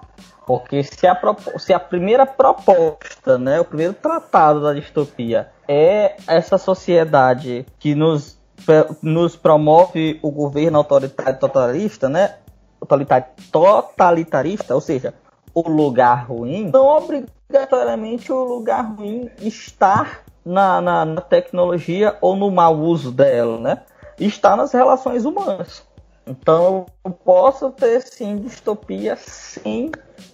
[0.47, 1.19] Porque se a,
[1.59, 8.39] se a primeira proposta, né, o primeiro tratado da distopia é essa sociedade que nos,
[9.03, 12.37] nos promove o governo autoritário totalitarista, né,
[13.51, 15.15] totalitarista, ou seja,
[15.55, 22.51] o lugar ruim, não obrigatoriamente o lugar ruim estar na, na, na tecnologia ou no
[22.51, 23.83] mau uso dela, né?
[24.19, 25.83] Está nas relações humanas.
[26.27, 29.91] Então eu posso ter sim distopia sem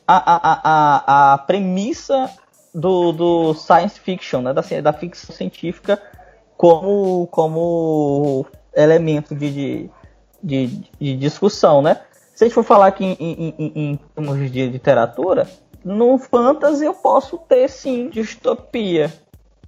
[0.07, 2.31] a, a, a, a premissa
[2.75, 4.53] do, do science fiction, né?
[4.53, 6.01] da, da ficção científica
[6.57, 9.91] como, como elemento de, de,
[10.43, 11.81] de, de discussão.
[11.83, 12.01] Né?
[12.35, 15.49] Se a gente for falar aqui em, em, em, em termos de literatura,
[15.85, 19.13] no fantasy eu posso ter sim distopia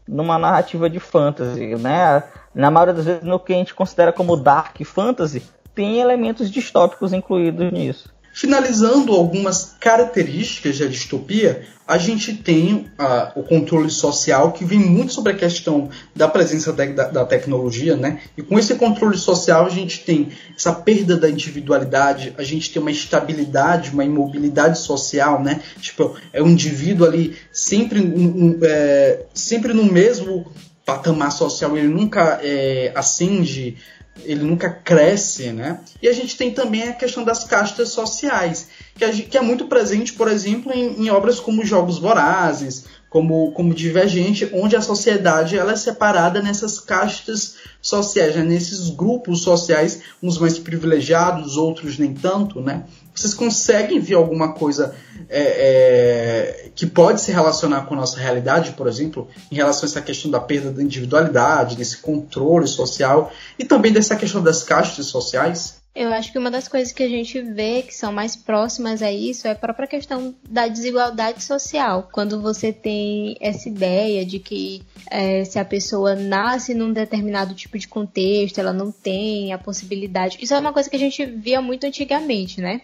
[0.07, 2.23] numa narrativa de fantasy, né?
[2.53, 5.43] Na maioria das vezes no que a gente considera como dark fantasy,
[5.75, 8.13] tem elementos distópicos incluídos nisso.
[8.33, 15.13] Finalizando algumas características da distopia, a gente tem uh, o controle social, que vem muito
[15.13, 18.21] sobre a questão da presença da, da, tecnologia, né?
[18.37, 22.81] E com esse controle social, a gente tem essa perda da individualidade, a gente tem
[22.81, 25.61] uma estabilidade, uma imobilidade social, né?
[25.81, 30.47] Tipo, é um indivíduo ali sempre, um, é, sempre no mesmo
[30.87, 33.77] patamar social, ele nunca é, ascende
[34.25, 35.81] ele nunca cresce, né?
[36.03, 39.67] E a gente tem também a questão das castas sociais, que, é, que é muito
[39.67, 45.57] presente, por exemplo, em, em, obras como Jogos Vorazes, como, como Divergente, onde a sociedade
[45.57, 48.43] ela é separada nessas castas sociais, né?
[48.43, 52.85] nesses grupos sociais, uns mais privilegiados, outros nem tanto, né?
[53.15, 54.95] Vocês conseguem ver alguma coisa
[55.29, 59.91] é, é, que pode se relacionar com a nossa realidade, por exemplo, em relação a
[59.91, 65.07] essa questão da perda da individualidade, desse controle social e também dessa questão das castas
[65.07, 65.81] sociais?
[65.93, 69.11] Eu acho que uma das coisas que a gente vê que são mais próximas a
[69.11, 72.09] isso é a própria questão da desigualdade social.
[72.13, 77.77] Quando você tem essa ideia de que é, se a pessoa nasce num determinado tipo
[77.77, 80.39] de contexto, ela não tem a possibilidade.
[80.41, 82.83] Isso é uma coisa que a gente via muito antigamente, né?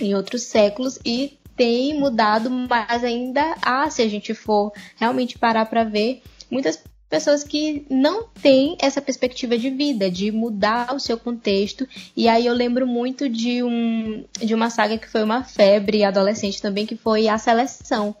[0.00, 5.66] Em outros séculos e tem mudado mais ainda há, se a gente for realmente parar
[5.66, 11.18] para ver, muitas pessoas que não têm essa perspectiva de vida, de mudar o seu
[11.18, 11.86] contexto.
[12.16, 16.62] E aí eu lembro muito de, um, de uma saga que foi uma febre adolescente
[16.62, 18.14] também, que foi A Seleção.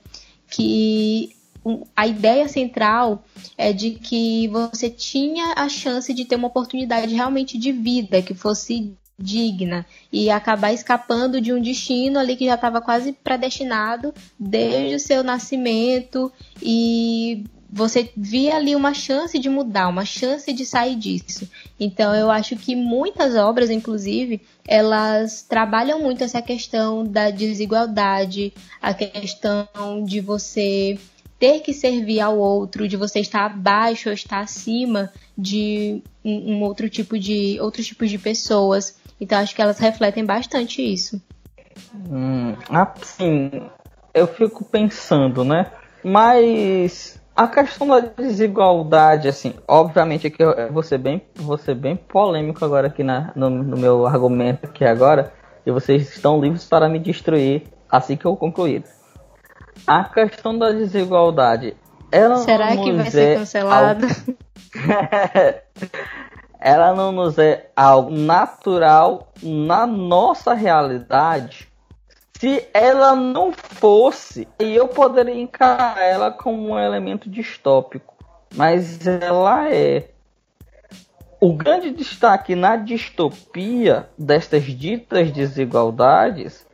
[0.50, 1.30] Que
[1.94, 3.24] a ideia central
[3.56, 8.34] é de que você tinha a chance de ter uma oportunidade realmente de vida, que
[8.34, 14.94] fosse digna e acabar escapando de um destino ali que já estava quase predestinado desde
[14.94, 20.96] o seu nascimento e você via ali uma chance de mudar, uma chance de sair
[20.96, 21.48] disso.
[21.78, 28.52] Então eu acho que muitas obras, inclusive, elas trabalham muito essa questão da desigualdade,
[28.82, 29.68] a questão
[30.04, 30.98] de você
[31.38, 36.62] ter que servir ao outro, de você estar abaixo ou estar acima de um, um
[36.62, 38.99] outro tipo de outros tipos de pessoas.
[39.20, 41.20] Então acho que elas refletem bastante isso.
[41.94, 43.50] Hum, assim,
[44.14, 45.66] eu fico pensando, né?
[46.02, 51.96] Mas a questão da desigualdade, assim, obviamente aqui eu vou ser bem, vou ser bem
[51.96, 55.32] polêmico agora aqui na, no, no meu argumento aqui agora,
[55.64, 58.84] e vocês estão livres para me destruir assim que eu concluir.
[59.86, 61.76] A questão da desigualdade,
[62.10, 64.06] ela Será que vai ser é cancelado?
[66.60, 71.68] Ela não nos é algo natural na nossa realidade.
[72.38, 78.14] Se ela não fosse, aí eu poderia encarar ela como um elemento distópico.
[78.54, 80.08] Mas ela é.
[81.40, 86.66] O grande destaque na distopia destas ditas desigualdades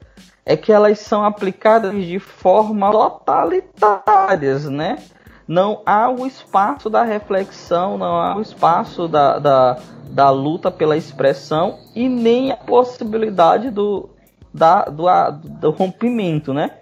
[0.44, 4.98] é que elas são aplicadas de forma totalitárias, né?
[5.46, 9.78] Não há o espaço da reflexão, não há o espaço da, da,
[10.10, 14.10] da luta pela expressão e nem a possibilidade do,
[14.52, 16.72] da, do, do rompimento, né?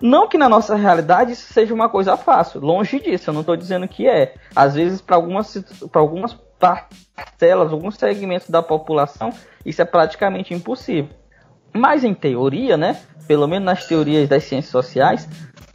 [0.00, 3.56] Não que na nossa realidade isso seja uma coisa fácil, longe disso, eu não estou
[3.56, 4.34] dizendo que é.
[4.56, 5.62] Às vezes, para algumas,
[5.92, 9.30] algumas parcelas, alguns segmentos da população,
[9.64, 11.10] isso é praticamente impossível.
[11.72, 13.00] Mas em teoria, né?
[13.26, 15.28] Pelo menos nas teorias das ciências sociais,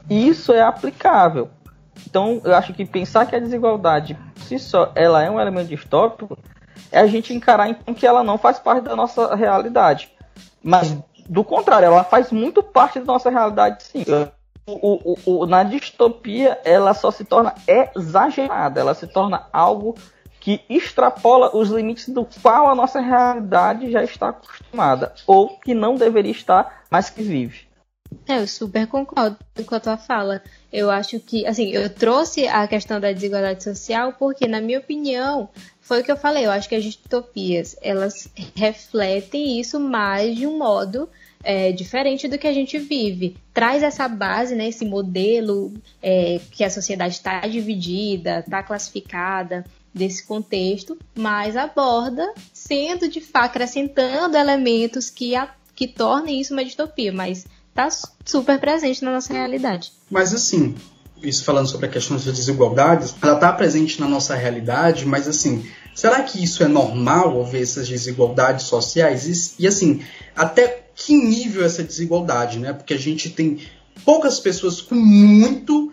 [0.09, 1.49] isso é aplicável.
[2.07, 6.37] Então, eu acho que pensar que a desigualdade, si só, ela é um elemento distópico,
[6.91, 10.11] é a gente encarar então que ela não faz parte da nossa realidade.
[10.63, 10.95] Mas,
[11.27, 14.03] do contrário, ela faz muito parte da nossa realidade, sim.
[14.67, 19.95] O, o- o- na distopia, ela só se torna exagerada, ela se torna algo
[20.39, 25.95] que extrapola os limites do qual a nossa realidade já está acostumada, ou que não
[25.95, 27.64] deveria estar, mas que vive.
[28.27, 30.41] É, eu super concordo com a tua fala.
[30.73, 35.49] Eu acho que, assim, eu trouxe a questão da desigualdade social porque, na minha opinião,
[35.79, 36.45] foi o que eu falei.
[36.45, 41.07] Eu acho que as distopias, elas refletem isso mais de um modo
[41.43, 43.37] é, diferente do que a gente vive.
[43.53, 45.71] Traz essa base, né, esse modelo
[46.01, 49.63] é, que a sociedade está dividida, está classificada
[49.93, 56.65] desse contexto, mas aborda sendo de fato acrescentando elementos que, a, que tornem isso uma
[56.65, 57.45] distopia, mas
[57.75, 57.89] está
[58.23, 59.91] super presente na nossa realidade.
[60.09, 60.75] Mas assim,
[61.21, 65.65] isso falando sobre a questão das desigualdades, ela está presente na nossa realidade, mas assim,
[65.93, 69.57] será que isso é normal haver essas desigualdades sociais?
[69.59, 70.01] E, e, assim,
[70.33, 72.71] até que nível essa desigualdade, né?
[72.71, 73.59] Porque a gente tem
[74.05, 75.91] poucas pessoas com muito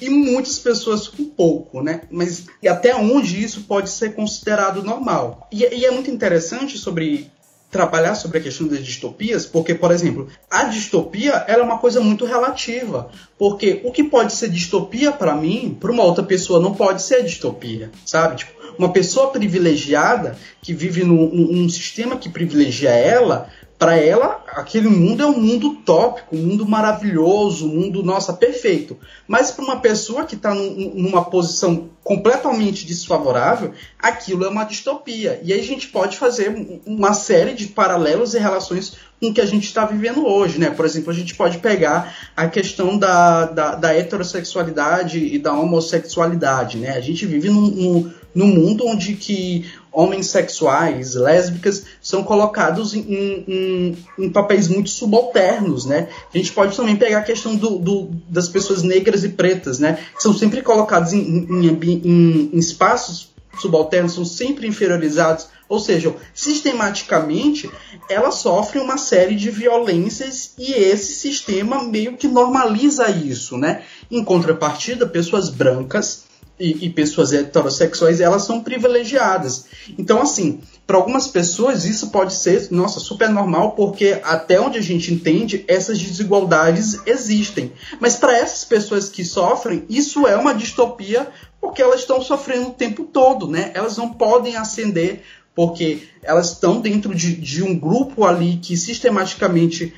[0.00, 2.02] e muitas pessoas com pouco, né?
[2.10, 5.48] Mas e até onde isso pode ser considerado normal?
[5.50, 7.30] E, e é muito interessante sobre
[7.72, 12.26] trabalhar sobre a questão das distopias, porque, por exemplo, a distopia é uma coisa muito
[12.26, 17.02] relativa, porque o que pode ser distopia para mim, para uma outra pessoa não pode
[17.02, 18.36] ser distopia, sabe?
[18.36, 23.48] Tipo, uma pessoa privilegiada que vive num sistema que privilegia ela,
[23.82, 28.96] para ela, aquele mundo é um mundo utópico, um mundo maravilhoso, um mundo, nossa, perfeito.
[29.26, 35.40] Mas para uma pessoa que está num, numa posição completamente desfavorável, aquilo é uma distopia.
[35.42, 39.40] E aí a gente pode fazer uma série de paralelos e relações com o que
[39.40, 40.60] a gente está vivendo hoje.
[40.60, 40.70] Né?
[40.70, 46.78] Por exemplo, a gente pode pegar a questão da, da, da heterossexualidade e da homossexualidade.
[46.78, 46.90] Né?
[46.90, 53.00] A gente vive num, num, num mundo onde que homens sexuais, lésbicas, são colocados em,
[53.46, 56.08] em, em, papéis muito subalternos, né?
[56.34, 59.98] A gente pode também pegar a questão do, do, das pessoas negras e pretas, né?
[60.14, 67.70] Que são sempre colocados em, em espaços subalternos, são sempre inferiorizados, ou seja, sistematicamente
[68.08, 73.82] elas sofrem uma série de violências e esse sistema meio que normaliza isso, né?
[74.10, 76.24] Em contrapartida, pessoas brancas
[76.58, 79.66] e, e, pessoas heterossexuais elas são privilegiadas.
[79.98, 80.60] Então, assim,
[80.92, 85.64] para algumas pessoas isso pode ser, nossa, super normal, porque até onde a gente entende,
[85.66, 87.72] essas desigualdades existem.
[87.98, 91.26] Mas para essas pessoas que sofrem, isso é uma distopia,
[91.58, 93.70] porque elas estão sofrendo o tempo todo, né?
[93.72, 95.22] Elas não podem ascender,
[95.54, 99.94] porque elas estão dentro de, de um grupo ali que sistematicamente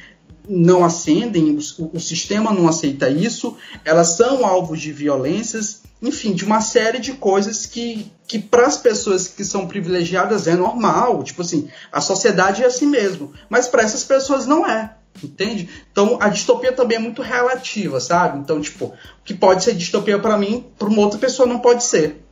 [0.49, 6.45] não ascendem, o, o sistema não aceita isso, elas são alvos de violências enfim, de
[6.45, 11.23] uma série de coisas que, que para as pessoas que são privilegiadas é normal.
[11.23, 13.33] Tipo assim, a sociedade é assim mesmo.
[13.49, 14.95] Mas para essas pessoas não é.
[15.23, 15.69] Entende?
[15.91, 18.39] Então a distopia também é muito relativa, sabe?
[18.39, 21.85] Então, tipo, o que pode ser distopia para mim, para uma outra pessoa não pode
[21.85, 22.23] ser.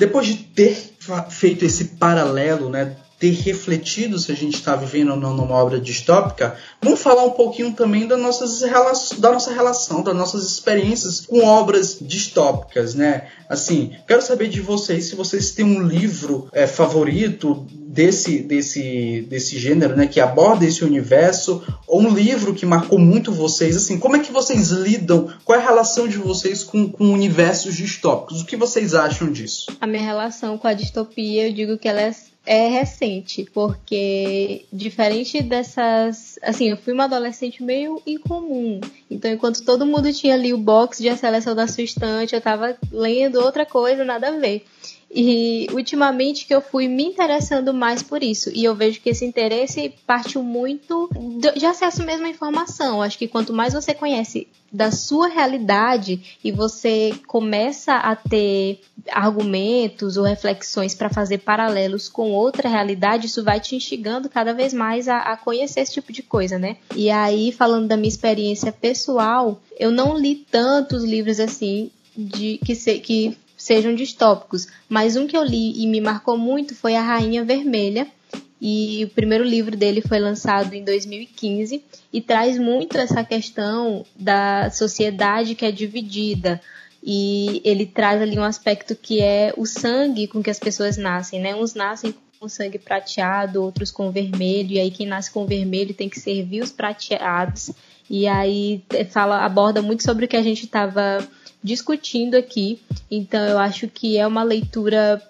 [0.00, 0.74] Depois de ter
[1.28, 5.78] feito esse paralelo, né, ter refletido se a gente está vivendo ou não numa obra
[5.78, 8.60] distópica, vamos falar um pouquinho também das nossas
[9.18, 13.28] da nossa relação, das nossas experiências com obras distópicas, né?
[13.46, 19.58] Assim, quero saber de vocês se vocês têm um livro é, favorito desse, desse, desse
[19.58, 24.16] gênero, né, que aborda esse universo, ou um livro que marcou muito vocês, assim, como
[24.16, 28.40] é que vocês lidam, qual é a relação de vocês com, com universos distópicos?
[28.40, 29.66] O que vocês acham disso?
[29.80, 32.12] A minha relação com a distopia, eu digo que ela é
[32.44, 36.38] é recente, porque diferente dessas.
[36.42, 38.80] Assim, eu fui uma adolescente meio incomum.
[39.10, 42.40] Então, enquanto todo mundo tinha ali o box de A Seleção da Sua Estante, eu
[42.40, 44.64] tava lendo outra coisa, nada a ver.
[45.12, 48.50] E ultimamente que eu fui me interessando mais por isso.
[48.54, 51.10] E eu vejo que esse interesse partiu muito
[51.56, 53.02] de acesso mesmo à informação.
[53.02, 58.80] Acho que quanto mais você conhece da sua realidade e você começa a ter
[59.10, 64.72] argumentos ou reflexões para fazer paralelos com outra realidade, isso vai te instigando cada vez
[64.72, 66.76] mais a, a, conhecer esse tipo de coisa, né?
[66.94, 72.74] E aí, falando da minha experiência pessoal, eu não li tantos livros assim de que,
[72.76, 77.02] se, que sejam distópicos, mas um que eu li e me marcou muito foi A
[77.02, 78.06] Rainha Vermelha.
[78.58, 81.82] E o primeiro livro dele foi lançado em 2015
[82.12, 86.60] e traz muito essa questão da sociedade que é dividida.
[87.02, 91.40] E ele traz ali um aspecto que é o sangue com que as pessoas nascem,
[91.40, 91.54] né?
[91.54, 96.08] Uns nascem com sangue prateado, outros com vermelho, e aí quem nasce com vermelho tem
[96.08, 97.70] que servir os prateados.
[98.08, 101.26] E aí fala, aborda muito sobre o que a gente estava
[101.62, 102.80] discutindo aqui.
[103.10, 105.22] Então eu acho que é uma leitura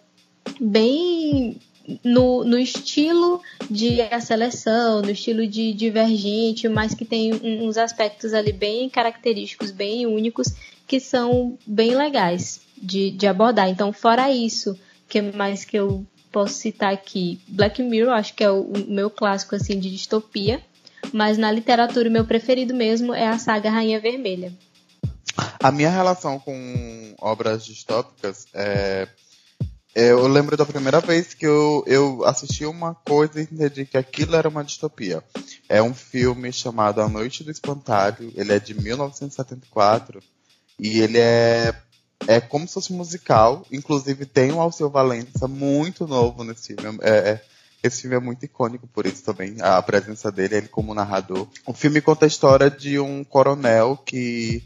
[0.61, 1.59] bem
[2.05, 8.33] no, no estilo de a seleção, no estilo de divergente, mas que tem uns aspectos
[8.33, 10.55] ali bem característicos, bem únicos,
[10.87, 13.69] que são bem legais de, de abordar.
[13.69, 14.79] Então, fora isso,
[15.09, 17.41] que mais que eu posso citar aqui?
[17.49, 20.61] Black Mirror, acho que é o, o meu clássico assim de distopia,
[21.13, 24.53] mas na literatura o meu preferido mesmo é a saga Rainha Vermelha.
[25.59, 29.09] A minha relação com obras distópicas é,
[29.95, 30.11] é.
[30.11, 34.37] Eu lembro da primeira vez que eu, eu assisti uma coisa e entendi que aquilo
[34.37, 35.23] era uma distopia.
[35.69, 38.33] É um filme chamado A Noite do Espantalho.
[38.35, 40.23] Ele é de 1974
[40.79, 41.75] e ele é
[42.27, 43.67] é como se fosse musical.
[43.71, 46.99] Inclusive tem o Alceu Valença muito novo nesse filme.
[47.03, 47.45] É, é,
[47.83, 51.49] esse filme é muito icônico por isso também, a presença dele, ele como narrador.
[51.67, 54.63] O filme conta a história de um coronel que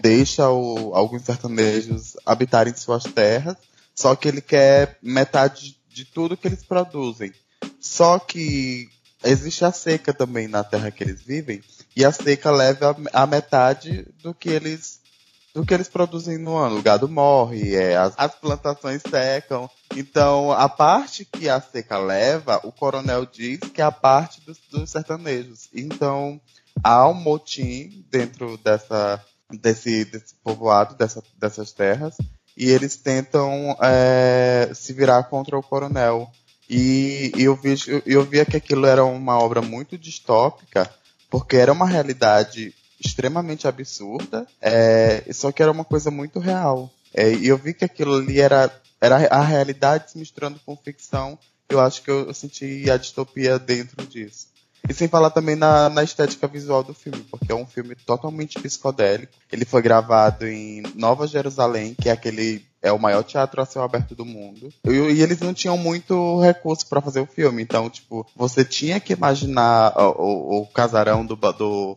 [0.00, 3.56] deixa o, alguns sertanejos habitarem suas terras,
[3.94, 7.32] só que ele quer metade de tudo que eles produzem.
[7.80, 8.88] Só que
[9.22, 11.62] existe a seca também na terra que eles vivem,
[11.96, 15.02] e a seca leva a metade do que eles
[15.54, 16.78] do que eles produzem no ano.
[16.78, 19.70] O gado morre, é, as, as plantações secam.
[19.94, 24.58] Então, a parte que a seca leva, o coronel diz que é a parte dos,
[24.68, 25.68] dos sertanejos.
[25.72, 26.40] Então,
[26.82, 32.16] há um motim dentro dessa desse, desse povoado, dessa, dessas terras,
[32.56, 36.30] e eles tentam é, se virar contra o coronel.
[36.68, 37.74] E, e eu, vi,
[38.06, 40.90] eu, via que aquilo era uma obra muito distópica,
[41.28, 42.74] porque era uma realidade
[43.04, 46.90] extremamente absurda, é, só que era uma coisa muito real.
[47.12, 51.38] É, e eu vi que aquilo ali era, era a realidade se misturando com ficção.
[51.68, 54.48] Eu acho que eu senti a distopia dentro disso.
[54.88, 58.60] E sem falar também na, na estética visual do filme, porque é um filme totalmente
[58.60, 59.32] psicodélico.
[59.50, 63.82] Ele foi gravado em Nova Jerusalém, que é aquele é o maior teatro a céu
[63.82, 64.70] aberto do mundo.
[64.86, 69.00] E, e eles não tinham muito recurso para fazer o filme, então tipo você tinha
[69.00, 71.96] que imaginar o, o, o casarão do, do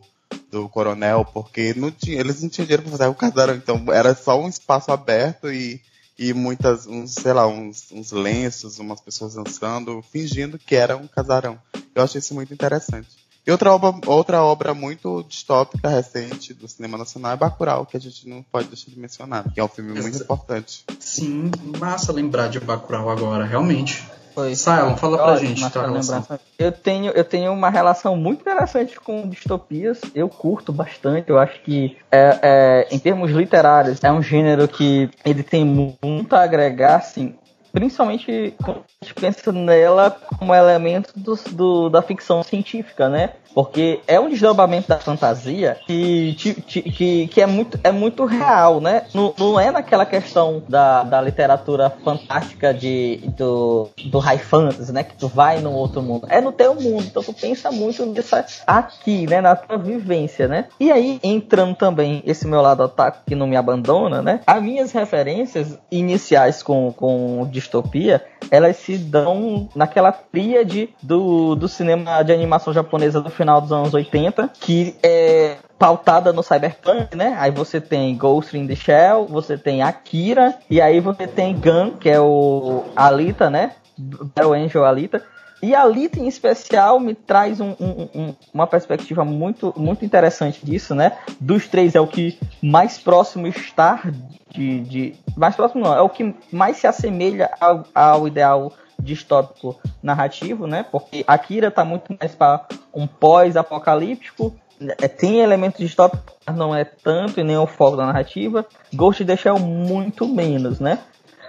[0.50, 4.14] do coronel, porque não tinha, eles não tinham dinheiro para fazer o casarão, então era
[4.14, 5.80] só um espaço aberto e
[6.18, 11.06] e muitas, uns, sei lá, uns, uns lenços, umas pessoas dançando, fingindo que era um
[11.06, 11.58] casarão.
[11.94, 13.08] Eu achei isso muito interessante.
[13.46, 18.00] E outra obra, outra obra muito distópica recente do cinema nacional é Bacurau, que a
[18.00, 20.84] gente não pode deixar de mencionar, que é um filme muito importante.
[21.00, 24.06] Sim, massa lembrar de Bacurau agora, realmente.
[24.38, 24.54] Foi.
[24.54, 25.70] Silon, fala pra Ótimo, gente.
[25.72, 30.00] Tua Eu tenho, eu tenho uma relação muito interessante com distopias.
[30.14, 31.28] Eu curto bastante.
[31.28, 36.36] Eu acho que, é, é, em termos literários, é um gênero que ele tem muito
[36.36, 37.34] a agregar, assim,
[37.72, 43.30] principalmente quando a gente pensa nela como elemento do, do, da ficção científica, né?
[43.54, 49.04] Porque é um desdobramento da fantasia que, que, que é, muito, é muito real, né?
[49.14, 55.02] Não, não é naquela questão da, da literatura fantástica de, do, do high fantasy, né?
[55.02, 56.26] Que tu vai no outro mundo.
[56.30, 58.36] É no teu mundo, então tu pensa muito nisso
[58.66, 59.40] aqui, né?
[59.40, 60.66] Na tua vivência, né?
[60.78, 64.40] E aí, entrando também esse meu lado otaku que não me abandona, né?
[64.46, 72.22] As minhas referências iniciais com, com distopia, elas se dão naquela tríade do, do cinema
[72.22, 77.36] de animação japonesa do final dos anos 80, que é pautada no cyberpunk, né?
[77.38, 81.92] Aí você tem Ghost in the Shell, você tem Akira, e aí você tem Gun,
[81.92, 83.72] que é o Alita, né?
[83.96, 85.22] Battle Angel Alita.
[85.62, 90.94] E Alita em especial me traz um, um, um, uma perspectiva muito, muito interessante disso,
[90.94, 91.16] né?
[91.40, 94.02] Dos três é o que mais próximo está
[94.50, 99.78] de, de mais próximo não, é o que mais se assemelha ao, ao ideal distópico
[100.02, 100.84] narrativo, né?
[100.90, 104.54] Porque Akira tá muito mais para um pós-apocalíptico,
[105.00, 108.66] é, tem elementos distópicos, mas não é tanto e nem o foco da narrativa.
[108.92, 110.98] Ghost deixa muito menos, né?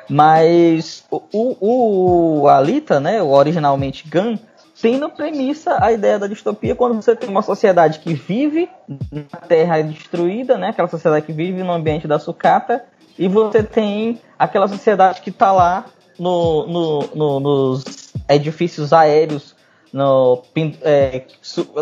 [0.09, 4.37] Mas o, o, o Alita, né, o originalmente Gun,
[4.81, 8.69] tem na premissa a ideia da distopia quando você tem uma sociedade que vive
[9.11, 12.83] na Terra destruída, né, aquela sociedade que vive no ambiente da sucata,
[13.17, 15.85] e você tem aquela sociedade que está lá
[16.19, 19.55] no, no, no, nos edifícios aéreos,
[19.91, 20.43] no,
[20.81, 21.23] é,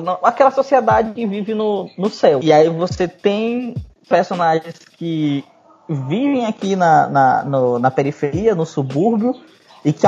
[0.02, 2.40] no, aquela sociedade que vive no, no céu.
[2.42, 3.76] E aí você tem
[4.08, 5.44] personagens que
[5.90, 9.36] vivem aqui na, na, no, na periferia, no subúrbio,
[9.84, 10.06] e que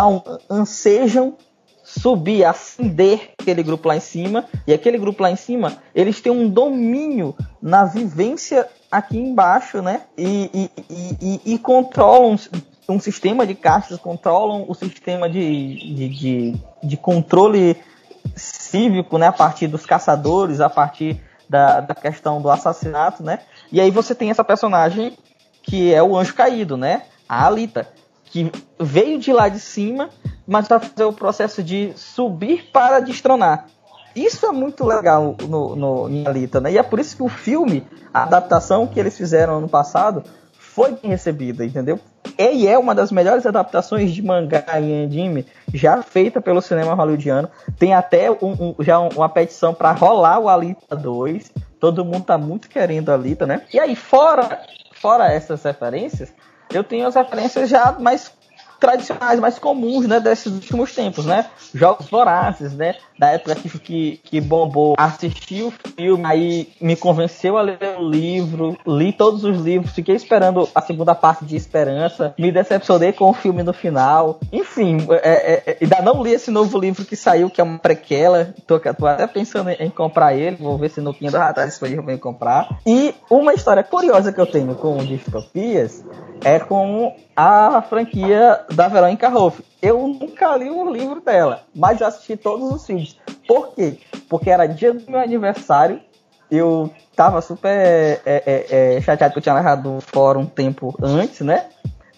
[0.50, 1.36] ansejam
[1.84, 6.32] subir, ascender aquele grupo lá em cima, e aquele grupo lá em cima, eles têm
[6.32, 10.02] um domínio na vivência aqui embaixo, né?
[10.18, 12.38] E, e, e, e controlam
[12.88, 17.78] um sistema de caixas, controlam o sistema de, de, de, de controle
[18.36, 19.28] cívico, né?
[19.28, 23.40] A partir dos caçadores, a partir da, da questão do assassinato, né?
[23.72, 25.18] E aí você tem essa personagem
[25.64, 27.04] que é o anjo caído, né?
[27.28, 27.88] A Alita,
[28.26, 30.10] que veio de lá de cima,
[30.48, 33.68] mas vai fazer o processo de subir para destronar.
[34.16, 36.72] Isso é muito legal no, no, em Alita, né?
[36.72, 40.24] E é por isso que o filme, a adaptação que eles fizeram ano passado,
[40.80, 42.00] foi bem recebida, entendeu?
[42.38, 47.50] E é uma das melhores adaptações de mangá em anime já feita pelo cinema hollywoodiano.
[47.78, 51.52] Tem até um, um, já uma petição para rolar o Alita 2.
[51.82, 53.64] Todo mundo tá muito querendo Alita, né?
[53.74, 54.62] E aí, fora
[54.94, 56.34] fora essas referências,
[56.74, 58.32] eu tenho as referências já mais
[58.80, 61.46] tradicionais, mais comuns, né, desses últimos tempos, né?
[61.74, 62.96] Jogos vorazes, né?
[63.20, 64.96] Da época que, que, que bombou.
[64.98, 70.16] Assisti o filme, aí me convenceu a ler o livro, li todos os livros, fiquei
[70.16, 74.40] esperando a segunda parte de Esperança, me decepcionei com o filme no final.
[74.54, 77.78] Enfim, é, é, é, ainda não li esse novo livro que saiu, que é uma
[77.78, 78.54] prequela.
[78.66, 82.04] Tô, tô até pensando em, comprar ele, vou ver se no Kindle ah, tá disponível
[82.04, 82.80] pra comprar.
[82.88, 86.06] E uma história curiosa que eu tenho com distopias
[86.42, 89.60] é com a franquia da Verônica Rolf.
[89.82, 93.18] Eu nunca li um livro dela, mas assisti todos os filmes.
[93.48, 93.98] Por quê?
[94.28, 96.02] Porque era dia do meu aniversário,
[96.52, 100.96] eu tava super é, é, é, chateado que eu tinha largado o fórum um tempo
[101.02, 101.68] antes, né?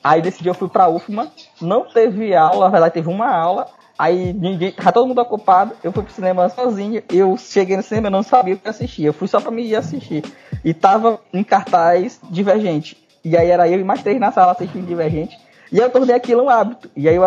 [0.03, 1.31] Aí desse dia eu fui pra UFMA,
[1.61, 5.91] não teve aula, na verdade teve uma aula, aí ninguém, tava todo mundo ocupado, eu
[5.91, 9.13] fui pro cinema sozinho, eu cheguei no cinema e não sabia o que assistir, eu
[9.13, 10.23] fui só pra me ir assistir.
[10.65, 12.97] E tava em cartaz Divergente.
[13.23, 15.37] E aí era eu e mais três na sala assistindo Divergente.
[15.71, 16.89] E eu tornei aquilo um hábito.
[16.95, 17.23] E aí eu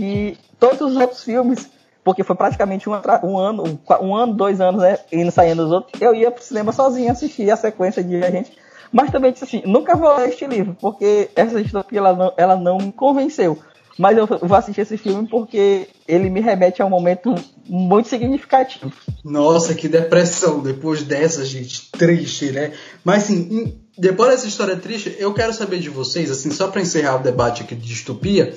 [0.00, 1.68] que todos os outros filmes,
[2.02, 2.92] porque foi praticamente um,
[3.22, 4.98] um ano, um ano, dois anos, né?
[5.12, 8.52] Indo saindo os outros, eu ia pro cinema sozinho assistir a sequência de Divergente.
[8.90, 12.56] Mas também disse assim, nunca vou ler este livro, porque essa distopia ela não, ela
[12.56, 13.58] não me convenceu.
[13.98, 17.34] Mas eu vou assistir esse filme porque ele me remete a um momento
[17.68, 18.90] muito significativo.
[19.22, 21.90] Nossa, que depressão depois dessa, gente.
[21.90, 22.72] Triste, né?
[23.04, 27.16] Mas assim, depois dessa história triste, eu quero saber de vocês, assim, só para encerrar
[27.16, 28.54] o debate aqui de distopia,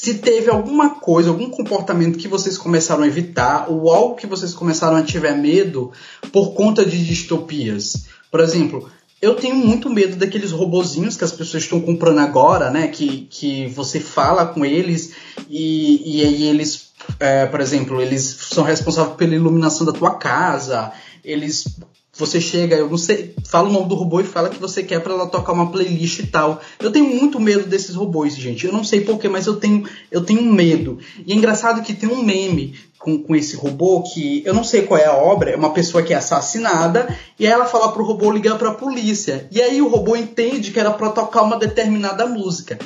[0.00, 4.54] se teve alguma coisa, algum comportamento que vocês começaram a evitar, ou algo que vocês
[4.54, 5.90] começaram a tiver medo
[6.30, 8.04] por conta de distopias.
[8.30, 8.88] Por exemplo,
[9.20, 12.86] eu tenho muito medo daqueles robozinhos que as pessoas estão comprando agora, né?
[12.86, 15.14] Que, que você fala com eles
[15.50, 20.92] e, e aí eles, é, por exemplo, eles são responsáveis pela iluminação da tua casa,
[21.24, 21.76] eles
[22.18, 25.00] você chega, eu não sei, fala o nome do robô e fala que você quer
[25.00, 26.60] para ela tocar uma playlist e tal.
[26.80, 28.66] Eu tenho muito medo desses robôs, gente.
[28.66, 30.98] Eu não sei porquê, mas eu tenho, eu tenho medo.
[31.24, 34.82] E é engraçado que tem um meme com, com esse robô que eu não sei
[34.82, 38.04] qual é a obra, é uma pessoa que é assassinada e aí ela fala pro
[38.04, 39.46] robô ligar para a polícia.
[39.52, 42.78] E aí o robô entende que era para tocar uma determinada música.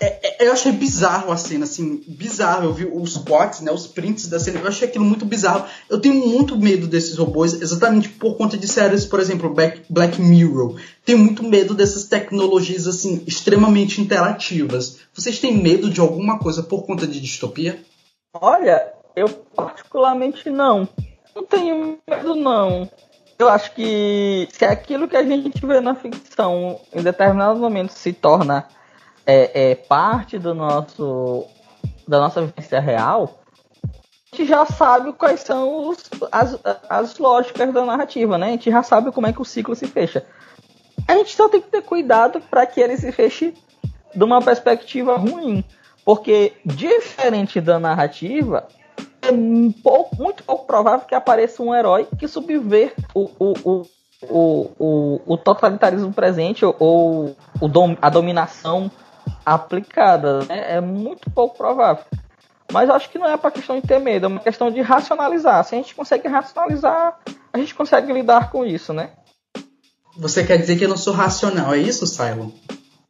[0.00, 2.64] É, é, eu achei bizarro a cena, assim, bizarro.
[2.64, 5.66] Eu vi os quotes, né, os prints da cena, eu achei aquilo muito bizarro.
[5.88, 10.20] Eu tenho muito medo desses robôs, exatamente por conta de séries, por exemplo, Black, Black
[10.20, 10.80] Mirror.
[11.04, 14.98] Tenho muito medo dessas tecnologias, assim, extremamente interativas.
[15.14, 17.80] Vocês têm medo de alguma coisa por conta de distopia?
[18.34, 20.88] Olha, eu particularmente não.
[21.34, 22.88] Não tenho medo, não.
[23.38, 28.12] Eu acho que se aquilo que a gente vê na ficção em determinados momentos se
[28.12, 28.66] torna
[29.26, 31.46] é, é parte do nosso
[32.06, 33.38] da nossa vivência real,
[34.32, 36.58] a gente já sabe quais são os, as,
[36.88, 38.48] as lógicas da narrativa, né?
[38.48, 40.24] A gente já sabe como é que o ciclo se fecha.
[41.06, 43.54] A gente só tem que ter cuidado para que ele se feche
[44.14, 45.64] de uma perspectiva ruim.
[46.04, 48.66] Porque, diferente da narrativa,
[49.22, 49.28] é
[49.82, 53.82] pouco, muito pouco provável que apareça um herói que subverta o, o, o,
[54.28, 58.90] o, o, o totalitarismo presente ou o dom, a dominação
[59.44, 60.44] aplicada.
[60.44, 60.76] Né?
[60.76, 62.04] É muito pouco provável.
[62.72, 65.64] Mas acho que não é para questão de ter medo, é uma questão de racionalizar.
[65.64, 67.18] Se a gente consegue racionalizar,
[67.52, 69.10] a gente consegue lidar com isso, né?
[70.16, 72.50] Você quer dizer que eu não sou racional, é isso, Cylon?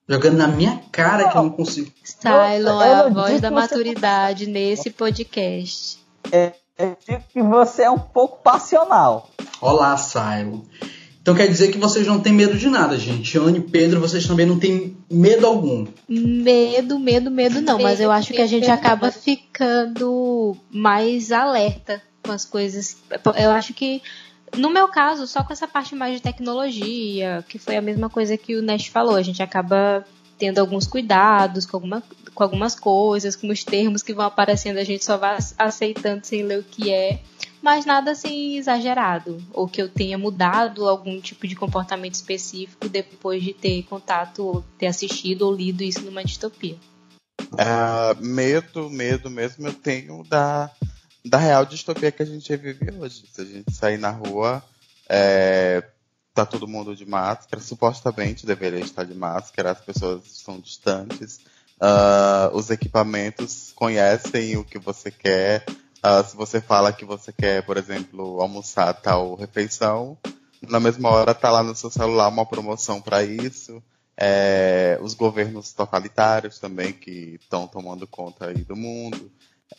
[0.08, 1.30] Jogando na minha cara não.
[1.30, 1.90] que eu não consigo.
[2.02, 5.98] Cylon é a voz da maturidade nesse podcast.
[6.30, 6.94] É, é
[7.32, 9.30] que você é um pouco passional.
[9.60, 10.60] Olá, Cylon.
[11.24, 13.38] Então quer dizer que vocês não têm medo de nada, gente.
[13.38, 15.86] Anne e Pedro, vocês também não têm medo algum.
[16.06, 17.78] Medo, medo, medo não.
[17.78, 22.98] Mas eu acho que a gente acaba ficando mais alerta com as coisas.
[23.42, 24.02] Eu acho que,
[24.58, 28.36] no meu caso, só com essa parte mais de tecnologia, que foi a mesma coisa
[28.36, 29.16] que o Nash falou.
[29.16, 30.04] A gente acaba
[30.38, 32.02] tendo alguns cuidados com, alguma,
[32.34, 36.42] com algumas coisas, com os termos que vão aparecendo, a gente só vai aceitando sem
[36.42, 37.20] ler o que é
[37.64, 43.42] mas nada assim exagerado, ou que eu tenha mudado algum tipo de comportamento específico depois
[43.42, 46.76] de ter contato, ou ter assistido ou lido isso numa distopia.
[47.40, 50.70] Uh, medo, medo mesmo eu tenho da,
[51.24, 53.24] da real distopia que a gente vive hoje.
[53.32, 54.62] Se a gente sair na rua,
[55.08, 55.82] é,
[56.34, 61.40] tá todo mundo de máscara, supostamente deveria estar de máscara, as pessoas estão distantes,
[61.80, 65.64] uh, os equipamentos conhecem o que você quer,
[66.04, 70.18] Uh, se você fala que você quer, por exemplo, almoçar tal refeição,
[70.68, 73.82] na mesma hora tá lá no seu celular uma promoção para isso.
[74.16, 79.30] É, os governos totalitários também que estão tomando conta aí do mundo.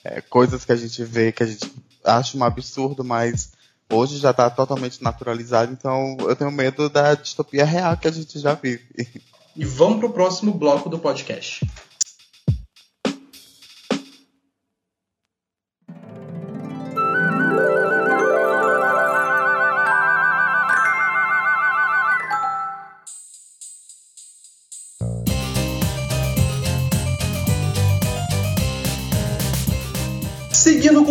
[0.04, 1.72] É, coisas que a gente vê que a gente
[2.04, 3.52] acha um absurdo, mas
[3.92, 8.40] hoje já está totalmente naturalizado, então eu tenho medo da distopia real que a gente
[8.40, 8.84] já vive.
[9.56, 11.66] E vamos para o próximo bloco do podcast.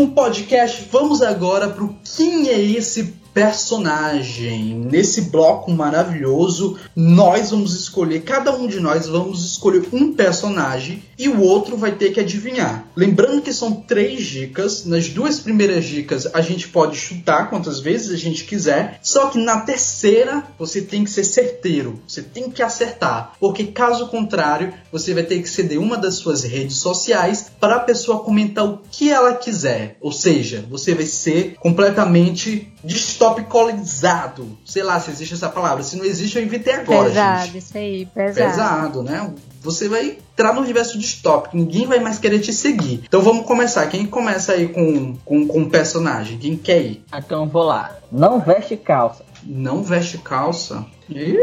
[0.04, 4.86] O podcast, vamos agora para o Quem é esse personagem.
[4.90, 11.28] Nesse bloco maravilhoso, nós vamos escolher, cada um de nós vamos escolher um personagem e
[11.28, 12.86] o outro vai ter que adivinhar.
[12.96, 14.84] Lembrando que são três dicas.
[14.84, 19.38] Nas duas primeiras dicas a gente pode chutar quantas vezes a gente quiser, só que
[19.38, 25.12] na terceira você tem que ser certeiro, você tem que acertar, porque caso contrário você
[25.12, 29.10] vai ter que ceder uma das suas redes sociais para a pessoa comentar o que
[29.10, 29.96] ela quiser.
[30.00, 34.56] Ou seja, você vai ser completamente distopicolizado.
[34.64, 35.82] Sei lá se existe essa palavra.
[35.82, 37.08] Se não existe, eu inventei agora.
[37.08, 37.58] Pesado, gente.
[37.58, 38.50] isso aí, pesado.
[38.50, 39.34] Pesado, né?
[39.62, 43.02] Você vai entrar no universo distópico, ninguém vai mais querer te seguir.
[43.06, 43.86] Então vamos começar.
[43.86, 46.38] Quem começa aí com, com, com um personagem?
[46.38, 47.04] Quem quer ir?
[47.14, 47.96] Então vou lá.
[48.12, 49.24] Não veste calça.
[49.42, 50.84] Não veste calça?
[51.08, 51.38] Ih,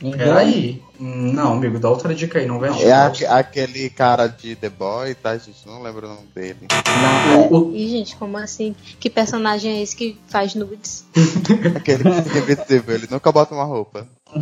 [0.00, 0.82] peraí.
[1.00, 3.28] Não, amigo, dá outra dica aí, não veste É calça.
[3.30, 5.64] aquele cara de The Boy, tá, gente?
[5.66, 6.66] Não lembro o nome dele.
[6.70, 7.48] Não, é.
[7.50, 8.74] O- E, gente, como assim?
[8.98, 11.04] Que personagem é esse que faz nudes?
[11.76, 14.06] Aquele que fica invisível, ele nunca bota uma roupa.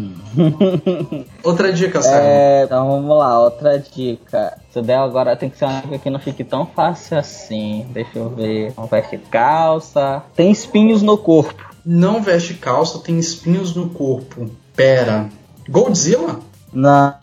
[1.45, 2.17] Outra dica, Simon.
[2.17, 4.59] É, então vamos lá, outra dica.
[4.73, 7.87] Se der agora tem que ser uma dica que não fique tão fácil assim.
[7.91, 8.73] Deixa eu ver.
[8.77, 10.23] Não veste calça.
[10.35, 11.65] Tem espinhos no corpo.
[11.85, 14.51] Não veste calça, tem espinhos no corpo.
[14.75, 15.29] Pera.
[15.69, 16.41] Godzilla?
[16.73, 17.15] Não,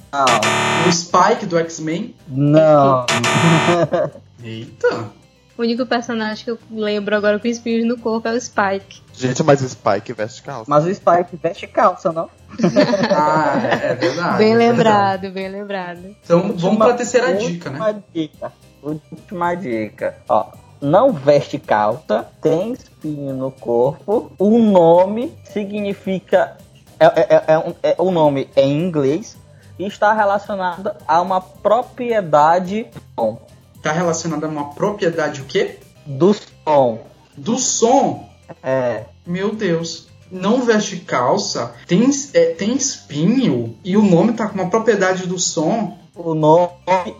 [0.87, 2.15] O Spike do X-Men?
[2.27, 3.05] não.
[4.43, 5.11] Eita.
[5.57, 9.01] O único personagem que eu lembro agora com espinhos no corpo é o Spike.
[9.13, 10.65] Gente, mas o Spike veste calça.
[10.67, 12.29] Mas o Spike veste calça, não?
[13.15, 14.37] Ah, é, é verdade.
[14.37, 14.57] bem é verdade.
[14.57, 16.15] lembrado, bem lembrado.
[16.23, 17.79] Então vamos para a terceira dica, né?
[17.79, 18.51] Última dica.
[18.81, 20.17] Última dica.
[20.27, 20.45] Ó,
[20.81, 24.31] não veste calça, tem espinho no corpo.
[24.37, 26.57] O nome significa.
[26.99, 29.35] É, é, é, é um- é- o nome é em inglês,
[29.79, 33.41] está relacionada a uma propriedade bom,
[33.81, 35.79] Tá relacionado a uma propriedade o quê?
[36.05, 36.99] do som.
[37.37, 38.29] Do som.
[38.63, 40.07] É, Meu Deus.
[40.31, 45.37] Não veste calça, tem, é, tem espinho e o nome tá com uma propriedade do
[45.37, 45.97] som.
[46.15, 46.69] o nome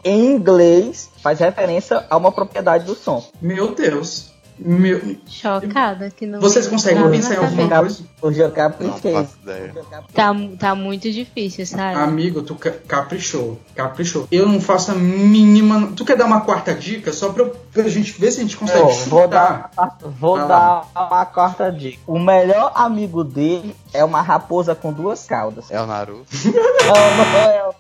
[0.04, 3.24] em inglês faz referência a uma propriedade do som.
[3.42, 4.32] Meu Deus.
[4.58, 5.16] Meu...
[5.28, 6.40] Chocada que não.
[6.40, 8.04] Vocês conseguem pensar em alguma coisa?
[8.32, 9.14] Jocaprichei.
[9.14, 9.74] faço ideia.
[10.14, 11.96] Tá, tá muito difícil, sabe?
[12.00, 13.60] Amigo, tu ca- caprichou.
[13.76, 14.28] Caprichou.
[14.32, 15.92] Eu não faço a mínima.
[15.96, 17.12] Tu quer dar uma quarta dica?
[17.12, 19.10] Só pra, pra gente ver se a gente consegue chutar.
[19.10, 19.72] vou dar,
[20.20, 22.00] vou Vai dar uma quarta dica.
[22.08, 25.70] O melhor amigo dele é uma raposa com duas caudas.
[25.70, 26.26] É o Naruto?
[26.44, 27.74] Não, não é o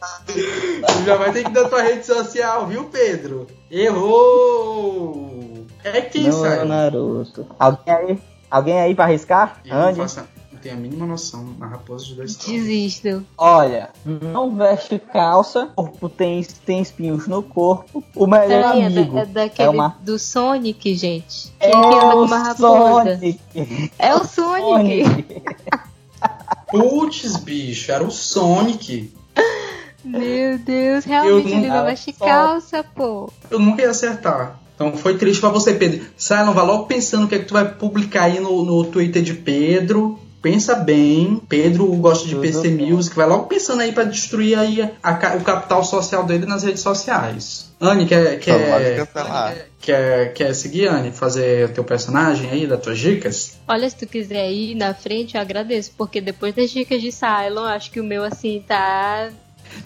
[0.87, 3.47] Tu já vai ter que dar tua rede social, viu, Pedro?
[3.69, 5.52] Errou!
[5.83, 6.67] É quem, Não é o sabe?
[6.69, 7.45] Naruto.
[7.59, 8.19] Alguém aí,
[8.49, 9.59] alguém aí pra arriscar?
[9.65, 9.97] Eu não, Ande.
[9.99, 11.41] faço, a- não tenho a mínima noção.
[11.41, 12.53] Uma raposa de dois caldos.
[12.53, 13.25] Desisto.
[13.37, 18.03] Olha, não veste calça, o corpo tem, tem espinhos no corpo.
[18.15, 21.53] O melhor Peraí, é, amigo da, é daquele é uma- do Sonic, gente.
[21.59, 23.15] é Quem que anda com o uma raposa?
[23.17, 23.89] Sonic.
[23.99, 25.05] É o Sonic.
[25.05, 25.43] Sonic.
[26.69, 29.13] Putz, bicho, era o Sonic.
[30.03, 33.29] Meu Deus, realmente ele não- não veste Só- calça, pô.
[33.49, 34.59] Eu nunca ia acertar.
[34.75, 36.01] Então foi triste pra você, Pedro.
[36.17, 38.83] Sai, não vai logo pensando o que é que tu vai publicar aí no, no
[38.85, 40.19] Twitter de Pedro.
[40.41, 41.41] Pensa bem.
[41.47, 42.91] Pedro gosta de PC bem.
[42.91, 43.15] Music.
[43.15, 46.81] Vai logo pensando aí pra destruir aí a ca- o capital social dele nas redes
[46.81, 47.71] sociais.
[47.79, 51.11] Anne, quer, pode quer, quer, quer seguir, Anne?
[51.11, 53.57] Fazer o teu personagem aí, das tuas dicas?
[53.67, 57.63] Olha, se tu quiser ir na frente, eu agradeço, porque depois das dicas de Cylon,
[57.65, 59.29] acho que o meu, assim, tá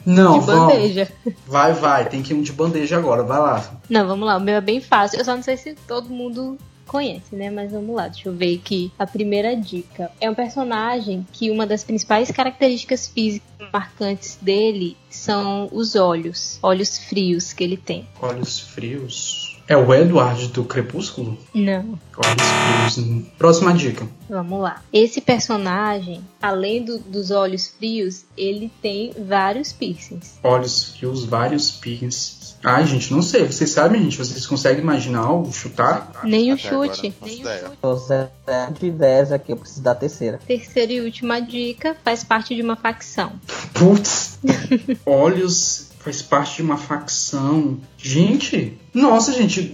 [0.06, 0.74] Não, de vamos.
[0.74, 1.12] bandeja.
[1.46, 2.10] Vai, vai.
[2.10, 3.24] Tem que ir um de bandeja agora.
[3.24, 3.80] Vai lá.
[3.90, 5.20] Não, vamos lá, o meu é bem fácil.
[5.20, 6.58] Eu só não sei se todo mundo
[6.88, 7.50] conhece, né?
[7.50, 8.92] Mas vamos lá, deixa eu ver aqui.
[8.98, 15.68] A primeira dica é um personagem que uma das principais características físicas marcantes dele são
[15.72, 18.08] os olhos, olhos frios que ele tem.
[18.22, 19.57] Olhos frios.
[19.68, 21.38] É o Edward do Crepúsculo?
[21.54, 22.00] Não.
[22.18, 23.26] Olhos frios.
[23.38, 24.08] Próxima dica.
[24.30, 24.82] Vamos lá.
[24.94, 30.40] Esse personagem, além do- dos olhos frios, ele tem vários piercings.
[30.42, 32.56] Olhos frios, vários piercings.
[32.64, 33.46] Ai, gente, não sei.
[33.46, 34.18] Vocês sabem, gente?
[34.18, 35.52] Vocês conseguem imaginar algo?
[35.54, 36.22] Chutar?
[36.24, 37.12] Nem o agora chute.
[37.12, 38.80] faço Nem o chute.
[38.80, 40.40] De 10 aqui, eu preciso da terceira.
[40.48, 43.34] Terceira e última dica faz parte de uma facção.
[43.74, 44.40] Putz!
[45.06, 47.78] Olhos faz parte de uma facção.
[47.98, 48.78] Gente!
[48.94, 49.74] Nossa, gente.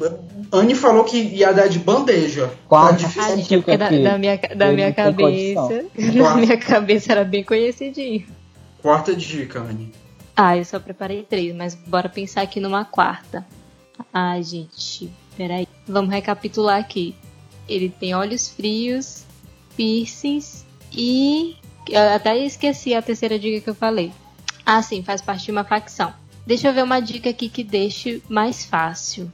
[0.52, 2.48] Anne falou que ia dar de bandeja.
[2.48, 3.22] Tá Quarta difícil.
[3.22, 5.86] Ah, gente, porque da, da minha, da minha cabeça.
[5.96, 8.26] Na minha cabeça era bem conhecidinho.
[8.82, 9.94] Quarta dica, Anne.
[10.36, 13.46] Ah, eu só preparei três, mas bora pensar aqui numa quarta.
[14.12, 15.68] Ai, gente, peraí.
[15.88, 17.16] Vamos recapitular aqui.
[17.70, 19.24] Ele tem olhos frios,
[19.78, 21.56] piercings e.
[21.88, 24.12] Eu até esqueci a terceira dica que eu falei.
[24.66, 26.23] Ah, sim, faz parte de uma facção.
[26.46, 29.32] Deixa eu ver uma dica aqui que deixe mais fácil.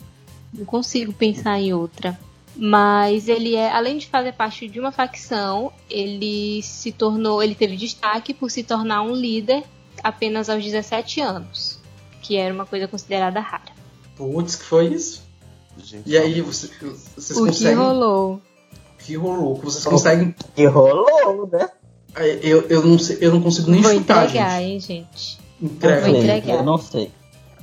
[0.54, 2.18] Não consigo pensar em outra.
[2.56, 7.78] Mas ele é, além de fazer parte de uma facção, ele se tornou, ele teve
[7.78, 9.64] destaque por se tornar um líder
[10.04, 11.80] apenas aos 17 anos,
[12.22, 13.72] que era uma coisa considerada rara.
[14.18, 15.24] Putz, que foi isso?
[15.82, 16.68] Gente, E aí, você-
[17.16, 17.76] vocês o que conseguem.
[17.76, 18.34] rolou?
[18.34, 19.56] O que rolou?
[19.56, 20.36] Vocês conseguem.
[20.54, 21.70] Que rolou, né?
[22.42, 24.64] Eu, eu, não, sei, eu não consigo nem Vou chutar, entregar, gente.
[24.64, 25.40] hein, gente.
[25.62, 26.02] Entrega.
[26.08, 26.56] Vou entregar.
[26.58, 27.12] Eu não sei.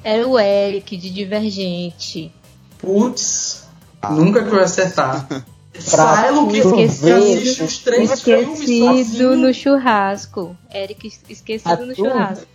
[0.04, 2.32] Era o Eric de Divergente.
[2.78, 3.66] Putz,
[4.02, 4.10] Ah.
[4.10, 5.26] nunca que eu ia acertar.
[5.78, 7.16] Silo que, que Esquecido.
[7.16, 10.56] assiste os três filmes Esquecido no churrasco.
[10.74, 12.46] Eric esquecido A no churrasco.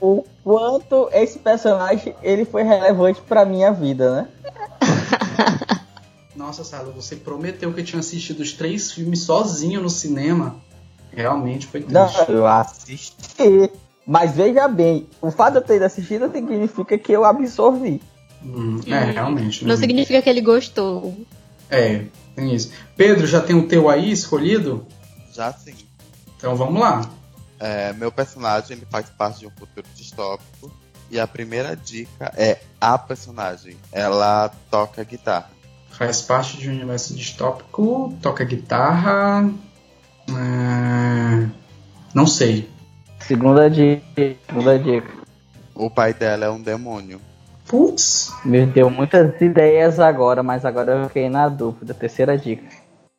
[0.00, 4.28] o quanto esse personagem ele foi relevante pra minha vida, né?
[6.34, 10.56] Nossa, Silo, você prometeu que tinha assistido os três filmes sozinho no cinema.
[11.12, 12.30] Realmente foi Não, triste.
[12.32, 13.70] eu assisti.
[14.06, 18.00] Mas veja bem, o fato de eu ter assistido significa que eu absorvi.
[18.42, 19.64] Hum, é, realmente.
[19.64, 19.80] Não né?
[19.80, 21.26] significa que ele gostou.
[21.68, 22.04] É,
[22.36, 22.70] tem isso.
[22.96, 24.86] Pedro, já tem o teu aí escolhido?
[25.32, 25.74] Já sim.
[26.36, 27.10] Então vamos lá.
[27.58, 30.70] É, meu personagem ele faz parte de um futuro distópico.
[31.10, 33.76] E a primeira dica é a personagem.
[33.92, 35.50] Ela toca guitarra.
[35.90, 39.48] Faz parte de um universo distópico, toca guitarra.
[40.28, 41.48] É,
[42.12, 42.68] Não sei.
[43.26, 44.02] Segunda dica.
[44.46, 45.10] Segunda dica.
[45.74, 47.20] O pai dela é um demônio.
[47.66, 51.92] Putz, Me deu muitas ideias agora, mas agora eu fiquei na dúvida.
[51.92, 52.64] Terceira dica.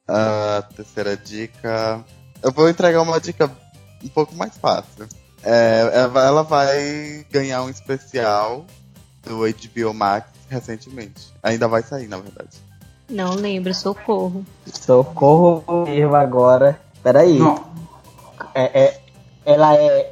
[0.08, 2.04] A terceira dica.
[2.42, 3.52] Eu vou entregar uma dica
[4.04, 5.06] um pouco mais fácil.
[5.44, 8.66] É, ela ela vai ganhar um especial
[9.24, 11.34] do HBO Max recentemente.
[11.44, 12.58] Ainda vai sair, na verdade.
[13.10, 14.46] Não lembro, socorro.
[14.66, 15.86] Socorro
[16.16, 16.80] agora.
[17.04, 17.38] Peraí.
[17.40, 17.66] não.
[18.56, 19.02] É, é-
[19.48, 20.12] ela é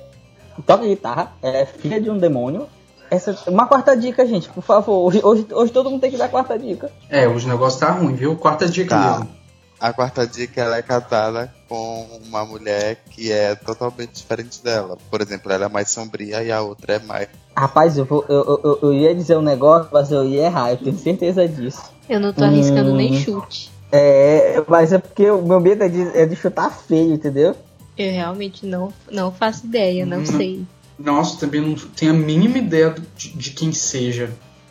[0.66, 2.68] toca guitarra, é filha de um demônio.
[3.12, 5.06] Essa, uma quarta dica, gente, por favor.
[5.06, 6.90] Hoje, hoje, hoje todo mundo tem que dar quarta dica.
[7.10, 8.36] É, hoje o negócio tá ruim, viu?
[8.38, 9.12] Quarta dica Tá.
[9.12, 9.30] mesmo.
[9.78, 14.98] A quarta dica ela é casada com uma mulher que é totalmente diferente dela.
[15.12, 17.28] Por exemplo, ela é mais sombria e a outra é mais.
[17.56, 20.78] Rapaz, eu, vou, eu, eu, eu ia dizer um negócio, mas eu ia errar, eu
[20.78, 21.84] tenho certeza disso.
[22.10, 22.96] Eu não tô arriscando Hum.
[22.96, 23.70] nem chute.
[23.92, 27.54] É, mas é porque o meu medo é de, é de chutar feio, entendeu?
[27.98, 30.26] Eu realmente não, não faço ideia, não Hum.
[30.26, 30.66] sei.
[30.98, 34.30] Nossa, também não tenho a mínima ideia de, de quem seja.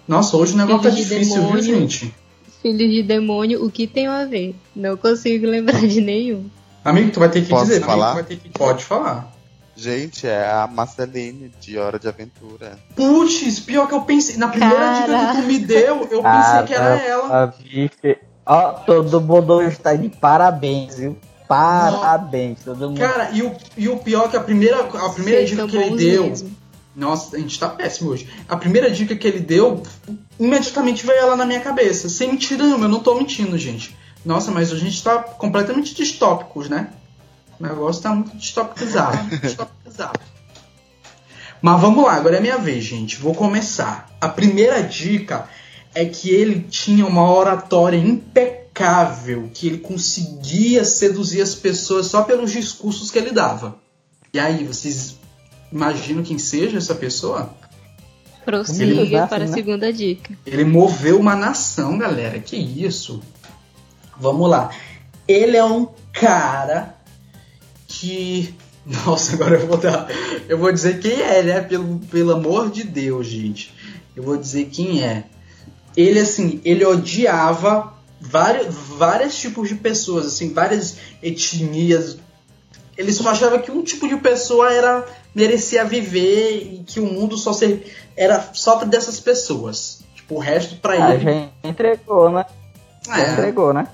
[0.09, 1.62] Nossa, hoje o negócio tá Filho de difícil, viu, demônio.
[1.62, 2.14] gente?
[2.62, 4.55] Filhos de demônio, o que tem a ver?
[4.75, 6.47] Não consigo lembrar de nenhum.
[6.85, 7.77] Amigo, tu vai ter que Posso dizer.
[7.77, 8.11] amigo, falar?
[8.11, 8.49] tu vai ter que...
[8.51, 9.33] Pode falar.
[9.77, 12.79] Gente, é a Marceline de Hora de Aventura.
[12.95, 14.37] Putz, pior que eu pensei.
[14.37, 17.43] Na primeira dica que tu me deu, eu pensei que era ela.
[17.43, 18.18] A bife.
[18.47, 21.16] Ó, todo mundo está de parabéns, viu?
[21.49, 22.99] Parabéns, todo mundo.
[22.99, 25.97] Cara, e o, e o pior que a primeira, a primeira Vocês dica que ele
[25.97, 26.27] deu.
[26.29, 26.57] mesmo.
[26.97, 28.29] Nossa, a gente tá péssimo hoje.
[28.49, 29.83] A primeira dica que ele deu,
[30.39, 32.09] imediatamente veio ela na minha cabeça.
[32.09, 33.97] Sem mentira nenhuma, eu não tô mentindo, gente.
[34.25, 36.89] Nossa, mas a gente tá completamente distópicos, né?
[37.59, 39.19] O negócio tá muito distopizado.
[39.39, 40.21] distopizado.
[41.61, 43.17] Mas vamos lá, agora é minha vez, gente.
[43.17, 44.09] Vou começar.
[44.21, 45.49] A primeira dica
[45.95, 48.64] é que ele tinha uma oratória impecável,
[49.53, 53.77] que ele conseguia seduzir as pessoas só pelos discursos que ele dava.
[54.33, 55.16] E aí, vocês
[55.70, 57.55] imaginam quem seja essa pessoa?
[58.45, 59.55] Prossiga Ele- para a né?
[59.55, 60.37] segunda dica.
[60.45, 62.39] Ele moveu uma nação, galera.
[62.41, 63.22] Que isso?
[64.18, 64.70] Vamos lá.
[65.27, 66.97] Ele é um cara
[67.87, 68.55] que.
[68.85, 70.09] Nossa, agora eu vou dar.
[70.47, 71.61] Eu vou dizer quem é, né?
[71.62, 73.72] Pelo, pelo amor de Deus, gente.
[74.14, 75.25] Eu vou dizer quem é.
[75.97, 77.94] Ele, assim, ele odiava
[78.25, 82.16] vários, vários tipos de pessoas, assim, várias etnias.
[82.97, 85.05] Ele só achava que um tipo de pessoa era
[85.35, 90.01] merecia viver e que o mundo só ser, era só dessas pessoas.
[90.14, 91.22] Tipo, o resto pra A ele.
[91.25, 92.47] gente entregou, né?
[93.09, 93.87] É, Entregou, né?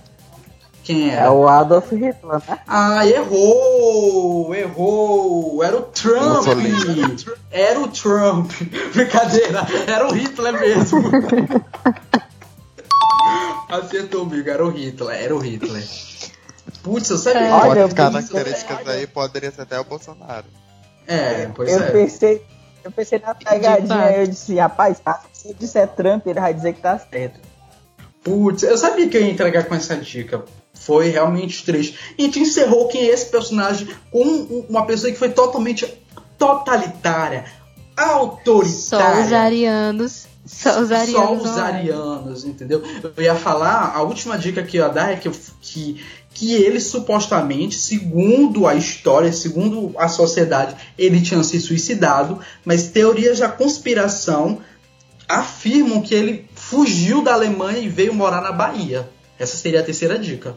[0.84, 1.32] quem É era?
[1.32, 2.58] o Adolf Hitler, né?
[2.66, 4.54] Ah, errou!
[4.54, 5.62] Errou!
[5.64, 6.46] Era o Trump!
[7.50, 8.50] Era o Trump!
[8.94, 11.02] Brincadeira, era o Hitler mesmo!
[13.68, 15.86] Acertou, amigo, era o Hitler, era o Hitler.
[16.82, 17.42] Putz, eu sabia.
[17.42, 17.52] É.
[17.52, 20.46] Olha, Olha, eu as características aí poderia ser até o Bolsonaro.
[21.06, 21.90] É, pois eu é.
[21.90, 22.42] pensei.
[22.82, 26.80] Eu pensei na pegadinha, eu disse, rapaz, se eu disser Trump, ele vai dizer que
[26.80, 27.38] tá certo.
[28.24, 30.44] Putz, eu sabia que eu ia entregar com essa dica.
[30.72, 31.98] Foi realmente triste.
[32.16, 35.86] E a gente encerrou quem é esse personagem com um- uma pessoa que foi totalmente
[36.38, 37.44] totalitária,
[37.98, 39.26] Só autoritária.
[39.26, 40.26] os arianos.
[40.44, 41.12] Só os arianos.
[41.12, 42.82] Só os arianos, entendeu?
[43.16, 45.30] Eu ia falar, a última dica que eu ia dar é que,
[45.60, 52.88] que, que ele supostamente, segundo a história, segundo a sociedade, ele tinha se suicidado, mas
[52.88, 54.60] teorias da conspiração
[55.28, 59.08] afirmam que ele fugiu da Alemanha e veio morar na Bahia.
[59.38, 60.56] Essa seria a terceira dica.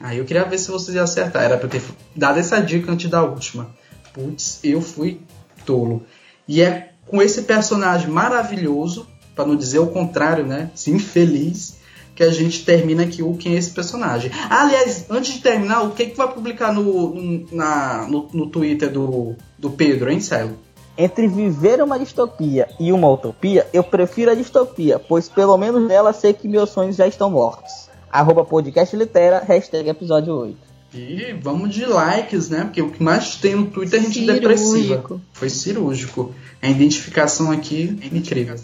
[0.00, 1.42] Aí eu queria ver se vocês iam acertar.
[1.44, 1.82] Era pra eu ter
[2.16, 3.70] dado essa dica antes da última.
[4.12, 5.20] Putz, eu fui
[5.64, 6.04] tolo.
[6.48, 9.06] E é com esse personagem maravilhoso,
[9.36, 10.70] para não dizer o contrário, né?
[10.74, 11.76] Sim, infeliz,
[12.14, 14.30] que a gente termina aqui o quem é esse personagem.
[14.48, 18.90] Aliás, antes de terminar, o que que vai publicar no, no- na, no, no Twitter
[18.90, 20.56] do, do Pedro, hein, Celo?
[20.96, 26.14] Entre viver uma distopia e uma utopia, eu prefiro a distopia, pois pelo menos nela
[26.14, 27.90] sei que meus sonhos já estão mortos.
[28.10, 30.71] Arroba podcast litera, hashtag episódio 8.
[30.94, 32.64] E vamos de likes, né?
[32.64, 34.78] Porque o que mais tem no Twitter é gente depressiva.
[34.78, 35.20] Cirúrgico.
[35.32, 36.34] Foi cirúrgico.
[36.60, 38.56] A identificação aqui é incrível.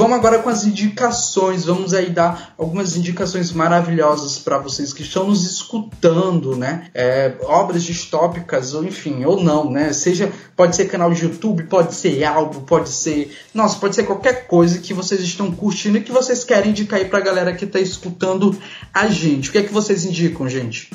[0.00, 1.66] Vamos agora com as indicações.
[1.66, 6.86] Vamos aí dar algumas indicações maravilhosas para vocês que estão nos escutando, né?
[6.94, 9.92] É, obras distópicas, ou enfim, ou não, né?
[9.92, 13.36] Seja, pode ser canal de YouTube, pode ser álbum, pode ser.
[13.52, 17.04] Nossa, pode ser qualquer coisa que vocês estão curtindo e que vocês querem indicar aí
[17.04, 18.56] pra galera que tá escutando
[18.94, 19.50] a gente.
[19.50, 20.90] O que é que vocês indicam, gente?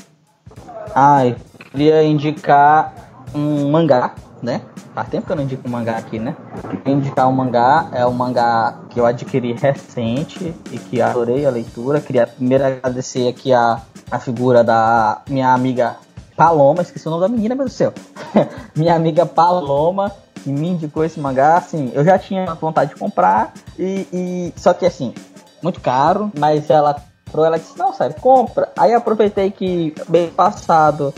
[0.95, 1.35] Ai,
[1.69, 4.61] queria indicar um mangá, né?
[4.93, 6.35] Faz tempo que eu não indico um mangá aqui, né?
[6.69, 11.49] Queria indicar um mangá, é um mangá que eu adquiri recente e que adorei a
[11.49, 11.99] leitura.
[11.99, 15.97] Queria primeiro agradecer aqui a, a figura da minha amiga
[16.37, 17.93] Paloma, esqueci o nome da menina, meu céu.
[18.75, 20.11] minha amiga Paloma,
[20.43, 24.73] que me indicou esse mangá, assim, eu já tinha vontade de comprar, e, e- só
[24.73, 25.13] que assim,
[25.61, 26.95] muito caro, mas ela
[27.33, 28.69] ela disse, não, sério, compra.
[28.77, 31.13] Aí aproveitei que mês passado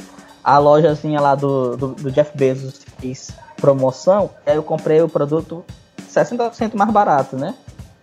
[0.48, 5.66] a lojazinha lá do, do, do Jeff Bezos fez promoção, aí eu comprei o produto
[6.10, 7.54] 60% mais barato, né?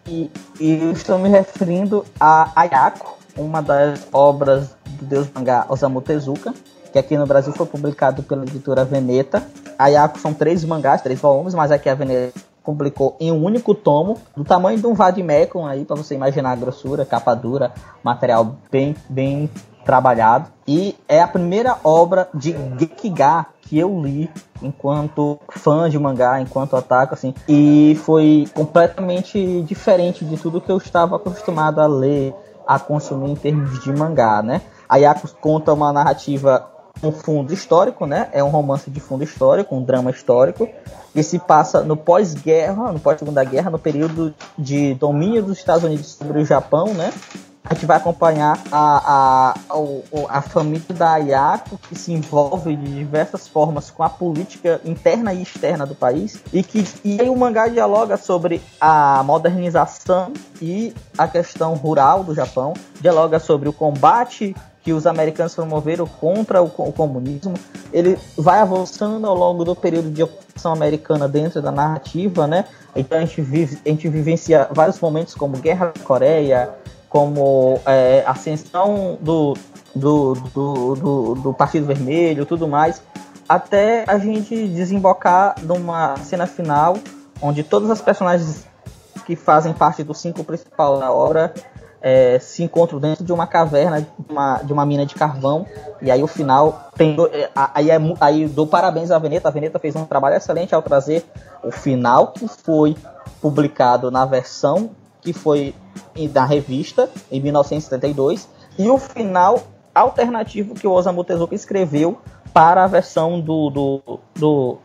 [0.07, 0.31] E,
[0.61, 6.53] e estou me referindo a Ayako, uma das obras do deus mangá Osamu Tezuka,
[6.93, 9.43] que aqui no Brasil foi publicado pela editora Veneta.
[9.79, 14.19] Ayako são três mangás, três volumes, mas aqui a Veneta publicou em um único tomo,
[14.37, 17.73] do tamanho de um Vadimecum aí, para você imaginar a grossura, capa dura,
[18.03, 19.49] material bem, bem
[19.85, 20.49] trabalhado.
[20.67, 24.31] E é a primeira obra de Gekiga que eu li
[24.63, 27.35] enquanto fã de mangá, enquanto ataque, assim.
[27.49, 32.35] E foi completamente diferente de tudo que eu estava acostumado a ler,
[32.67, 34.63] a consumir em termos de mangá, né?
[34.89, 36.71] A Yaku conta uma narrativa
[37.03, 38.29] um fundo histórico, né?
[38.33, 40.69] É um romance de fundo histórico, um drama histórico,
[41.15, 46.13] e se passa no pós-guerra, no pós-segunda guerra, no período de domínio dos Estados Unidos
[46.13, 47.13] sobre o Japão, né?
[47.65, 52.95] A gente vai acompanhar a, a, a, a, família da Ayako, que se envolve de
[52.95, 57.67] diversas formas com a política interna e externa do país, e que e o mangá
[57.67, 64.93] dialoga sobre a modernização e a questão rural do Japão, dialoga sobre o combate que
[64.93, 67.55] os americanos promoveram contra o, o comunismo.
[67.91, 72.67] Ele vai avançando ao longo do período de ocupação americana dentro da narrativa, né?
[72.95, 76.71] Então a gente, vive, a gente vivencia vários momentos como Guerra da Coreia,
[77.15, 79.55] como é, ascensão do,
[79.95, 83.01] do, do, do, do Partido Vermelho tudo mais,
[83.49, 86.97] até a gente desembocar numa cena final
[87.41, 88.67] onde todas as personagens
[89.25, 91.55] que fazem parte do cinco principal da obra
[92.03, 95.65] é, se encontram dentro de uma caverna, de uma, de uma mina de carvão,
[96.03, 97.17] e aí o final tem.
[97.33, 100.83] É, aí, é, aí dou parabéns à Veneta, a Veneta fez um trabalho excelente ao
[100.83, 101.25] trazer
[101.63, 102.97] o final que foi
[103.41, 104.91] publicado na versão
[105.25, 105.75] que foi
[106.31, 108.49] da revista em 1972
[108.79, 109.63] e o final
[109.95, 112.19] alternativo que o Osamu Tezuka escreveu
[112.53, 114.79] para a versão do, do, do,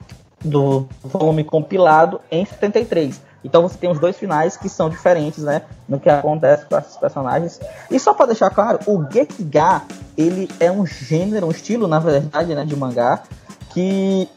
[0.44, 3.22] do volume compilado em 73.
[3.44, 6.98] Então você tem os dois finais que são diferentes, né, no que acontece com esses
[6.98, 7.60] personagens.
[7.90, 9.84] E só para deixar claro, o Gekiga,
[10.18, 13.24] ele é um gênero, um estilo, na verdade, né, de mangá
[13.72, 14.28] que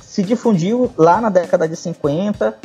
[0.00, 2.58] se difundiu lá na década de 50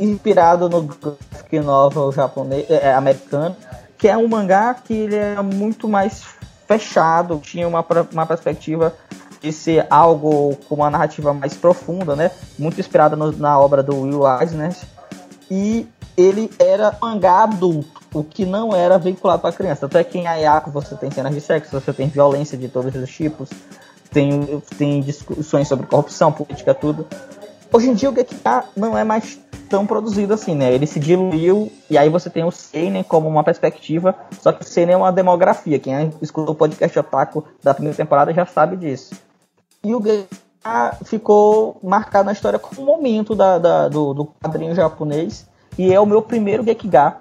[0.00, 3.54] inspirado no graphic novel japonês, é, é, americano,
[3.98, 6.24] que é um mangá que ele é muito mais
[6.66, 8.94] fechado, tinha uma, uma perspectiva
[9.42, 12.30] de ser algo com uma narrativa mais profunda, né?
[12.58, 14.74] Muito inspirada na obra do Will Eisner.
[15.50, 19.86] E ele era mangá adulto, o que não era vinculado para criança.
[19.86, 23.10] Até que em Ayako você tem cenas de sexo, você tem violência de todos os
[23.10, 23.48] tipos,
[24.10, 27.06] tem, tem discussões sobre corrupção, política, tudo.
[27.72, 30.72] Hoje em dia o Gekka não é mais tão produzido assim, né?
[30.72, 34.66] Ele se diluiu e aí você tem o Seinen como uma perspectiva, só que o
[34.66, 35.78] Seinen é uma demografia.
[35.78, 39.14] Quem escutou o podcast Otaku da primeira temporada já sabe disso.
[39.84, 44.74] E o Gekka ficou marcado na história como um momento da, da do, do, quadrinho
[44.74, 45.46] japonês
[45.78, 47.18] e é o meu primeiro Gekiga,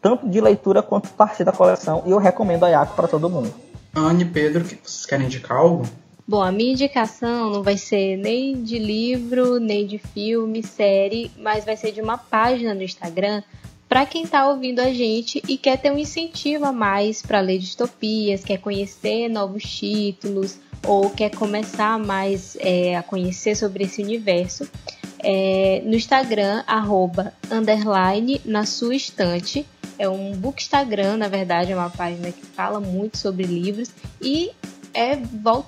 [0.00, 3.54] tanto de leitura quanto parte da coleção, e eu recomendo a Yako para todo mundo.
[3.94, 5.86] Anne Pedro, vocês querem indicar algo?
[6.26, 11.64] Bom, a minha indicação não vai ser nem de livro, nem de filme, série, mas
[11.64, 13.42] vai ser de uma página no Instagram
[13.92, 17.58] para quem está ouvindo a gente e quer ter um incentivo a mais para ler
[17.58, 24.66] distopias, quer conhecer novos títulos ou quer começar mais é, a conhecer sobre esse universo.
[25.18, 29.66] É, no Instagram, arroba, underline, na sua estante.
[29.98, 33.90] É um book Instagram, na verdade, é uma página que fala muito sobre livros
[34.22, 34.52] e
[34.94, 35.18] é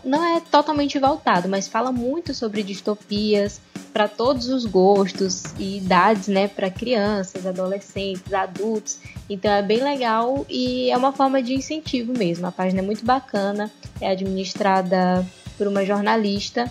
[0.04, 3.60] não é totalmente voltado, mas fala muito sobre distopias
[3.92, 8.98] para todos os gostos e idades, né, para crianças, adolescentes, adultos.
[9.30, 12.46] Então é bem legal e é uma forma de incentivo mesmo.
[12.46, 13.70] A página é muito bacana,
[14.00, 15.24] é administrada
[15.56, 16.70] por uma jornalista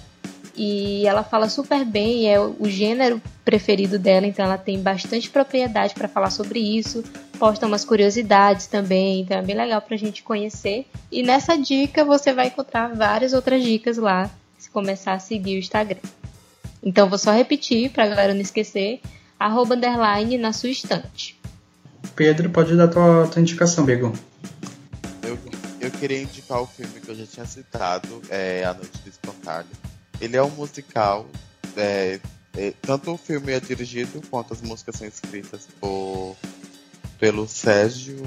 [0.55, 5.95] e ela fala super bem, é o gênero preferido dela, então ela tem bastante propriedade
[5.95, 7.03] para falar sobre isso,
[7.39, 10.85] posta umas curiosidades também, então é bem legal para a gente conhecer.
[11.11, 15.59] E nessa dica você vai encontrar várias outras dicas lá, se começar a seguir o
[15.59, 15.99] Instagram.
[16.83, 19.01] Então vou só repetir para a galera não esquecer,
[19.39, 21.39] arroba underline na sua estante.
[22.15, 24.13] Pedro, pode dar tua, tua indicação, Bego.
[25.23, 25.39] Eu,
[25.81, 29.67] eu queria indicar o filme que eu já tinha citado, é A Noite do Espantalho
[30.25, 31.27] ele é um musical.
[31.75, 32.19] É,
[32.55, 36.35] é, tanto o filme é dirigido quanto as músicas são escritas por,
[37.19, 38.21] pelo Sérgio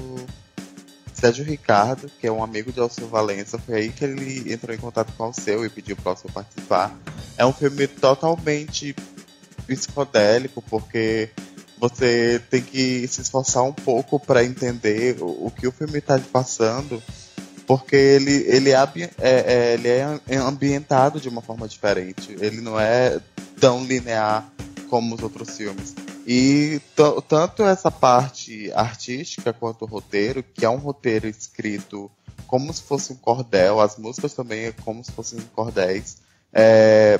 [1.13, 3.57] Sérgio Ricardo, que é um amigo de Alceu Valença.
[3.57, 6.29] Foi aí que ele entrou em contato com o Alceu e pediu para o Alceu
[6.31, 6.95] participar.
[7.35, 8.95] É um filme totalmente
[9.65, 11.31] psicodélico, porque
[11.79, 16.19] você tem que se esforçar um pouco para entender o, o, que o filme está
[16.31, 17.01] passando
[17.67, 18.89] porque ele, ele, é,
[19.19, 22.33] é, é, ele é ambientado de uma forma diferente.
[22.39, 23.19] Ele não é
[23.59, 24.49] tão linear
[24.89, 25.93] como os outros filmes.
[26.25, 26.81] E
[27.27, 32.09] tanto essa parte artística quanto o roteiro, que é um roteiro escrito
[32.47, 36.17] como se fosse um cordel, as músicas também é como se fossem cordéis.
[36.53, 37.19] É,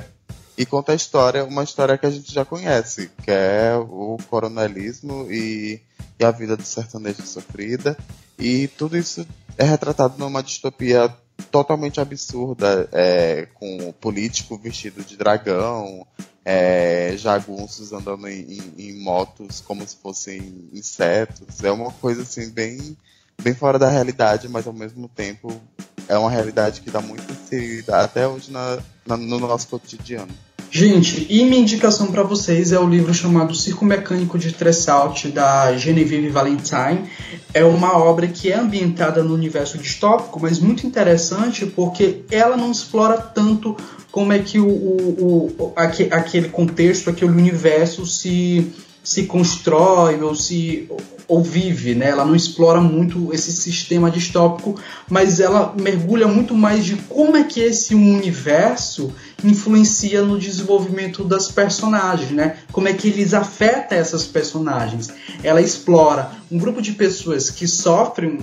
[0.56, 5.30] e conta a história, uma história que a gente já conhece, que é o coronelismo
[5.30, 5.82] e,
[6.18, 7.96] e a vida do sertanejo sofrida.
[8.38, 9.26] E tudo isso
[9.58, 11.12] é retratado numa distopia
[11.50, 16.06] totalmente absurda, é, com o político vestido de dragão,
[16.44, 21.62] é, jagunços andando em, em, em, motos como se fossem insetos.
[21.62, 22.96] É uma coisa assim bem,
[23.42, 25.60] bem fora da realidade, mas ao mesmo tempo
[26.08, 30.32] é uma realidade que dá muito inserida até hoje na, na, no nosso cotidiano.
[30.70, 35.74] Gente, e minha indicação para vocês é o livro chamado Circo Mecânico de Tressault, da
[35.76, 37.08] Genevieve Valentine.
[37.54, 42.70] É uma obra que é ambientada no universo distópico, mas muito interessante porque ela não
[42.70, 43.74] explora tanto
[44.12, 48.70] como é que o, o, o aquele contexto, aquele universo se,
[49.08, 50.86] se constrói ou se
[51.26, 52.08] ou vive, né?
[52.08, 54.78] Ela não explora muito esse sistema distópico,
[55.08, 59.12] mas ela mergulha muito mais de como é que esse universo
[59.42, 62.58] influencia no desenvolvimento das personagens, né?
[62.70, 65.08] Como é que eles afetam essas personagens.
[65.42, 68.38] Ela explora um grupo de pessoas que sofrem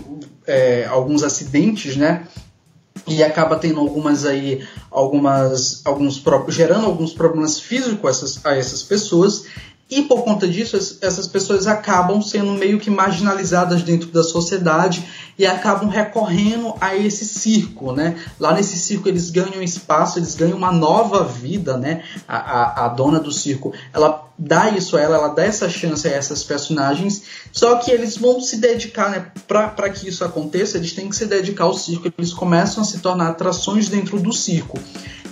[0.48, 2.28] é, alguns acidentes, né?
[3.08, 8.82] E acaba tendo algumas aí, algumas, alguns gerando alguns problemas físicos a essas, a essas
[8.82, 9.46] pessoas
[9.90, 15.06] e por conta disso, essas pessoas acabam sendo meio que marginalizadas dentro da sociedade
[15.38, 18.16] e acabam recorrendo a esse circo, né?
[18.40, 22.04] Lá nesse circo eles ganham espaço, eles ganham uma nova vida, né?
[22.28, 26.08] A, a, a dona do circo, ela dá isso a ela, ela dá essa chance
[26.08, 27.22] a essas personagens,
[27.52, 29.28] só que eles vão se dedicar, né?
[29.48, 32.98] Para que isso aconteça, eles têm que se dedicar ao circo, eles começam a se
[33.00, 34.80] tornar atrações dentro do circo.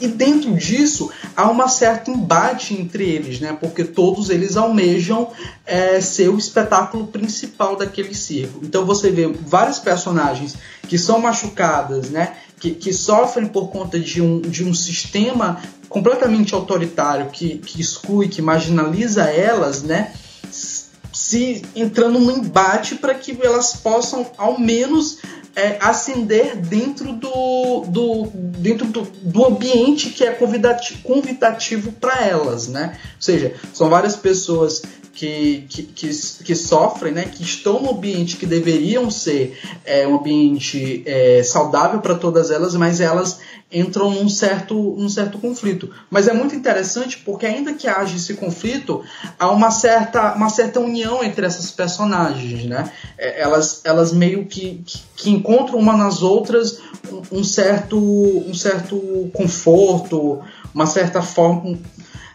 [0.01, 3.57] E dentro disso há uma certa embate entre eles, né?
[3.59, 5.29] Porque todos eles almejam
[5.65, 8.59] é, ser o espetáculo principal daquele circo.
[8.63, 10.55] Então você vê vários personagens
[10.87, 12.33] que são machucadas, né?
[12.59, 18.27] Que, que sofrem por conta de um, de um sistema completamente autoritário que, que exclui,
[18.27, 20.13] que marginaliza elas, né?
[20.51, 25.19] Se entrando no embate para que elas possam ao menos
[25.55, 32.67] é, ascender dentro do, do, dentro do, do ambiente que é convidativo, convidativo para elas,
[32.67, 32.97] né?
[33.15, 34.81] Ou seja, são várias pessoas
[35.13, 36.09] que, que, que,
[36.43, 41.99] que, sofrem, né, que estão no ambiente que deveriam ser é, um ambiente é, saudável
[42.01, 43.39] para todas elas, mas elas
[43.73, 45.89] entram num certo, num certo conflito.
[46.09, 49.03] Mas é muito interessante porque ainda que haja esse conflito,
[49.37, 52.91] há uma certa, uma certa união entre essas personagens, né?
[53.17, 56.79] É, elas, elas meio que, que, que encontram uma nas outras
[57.11, 60.41] um, um, certo, um certo conforto,
[60.73, 61.77] uma certa forma,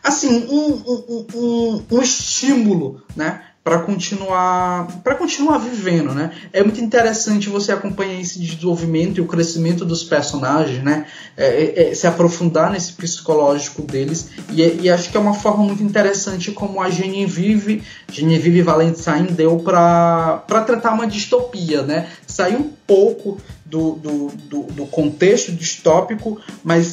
[0.02, 3.42] assim, um, um, um, um estímulo, né?
[3.68, 6.32] Para continuar para continuar vivendo, né?
[6.54, 11.04] É muito interessante você acompanhar esse desenvolvimento e o crescimento dos personagens, né?
[11.36, 15.64] É, é, é, se aprofundar nesse psicológico deles e, e, acho que é uma forma
[15.64, 22.08] muito interessante como a Genevieve Genevieve Valentine deu para para tratar uma distopia, né?
[22.26, 26.86] Sair um pouco do, do, do, do contexto distópico, mas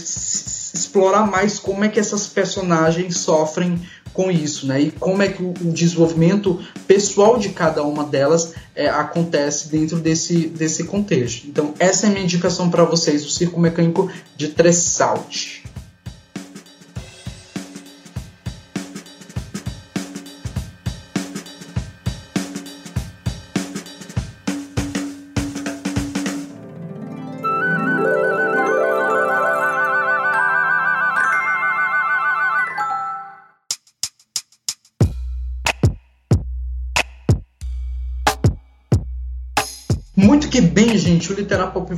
[0.75, 3.81] explorar mais como é que essas personagens sofrem
[4.13, 4.81] com isso, né?
[4.81, 10.47] E como é que o, desenvolvimento pessoal de cada uma delas é, acontece dentro desse,
[10.47, 11.47] desse contexto.
[11.47, 15.64] Então, essa é a minha indicação para vocês, o Circo Mecânico de Tressalte.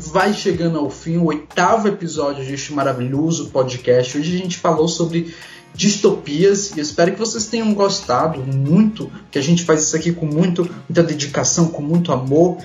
[0.08, 4.18] Vai chegando ao fim, o oitavo episódio deste maravilhoso podcast.
[4.18, 5.36] Hoje a gente falou sobre
[5.74, 10.26] distopias e espero que vocês tenham gostado muito, que a gente faz isso aqui com
[10.26, 12.58] muito, muita dedicação, com muito amor,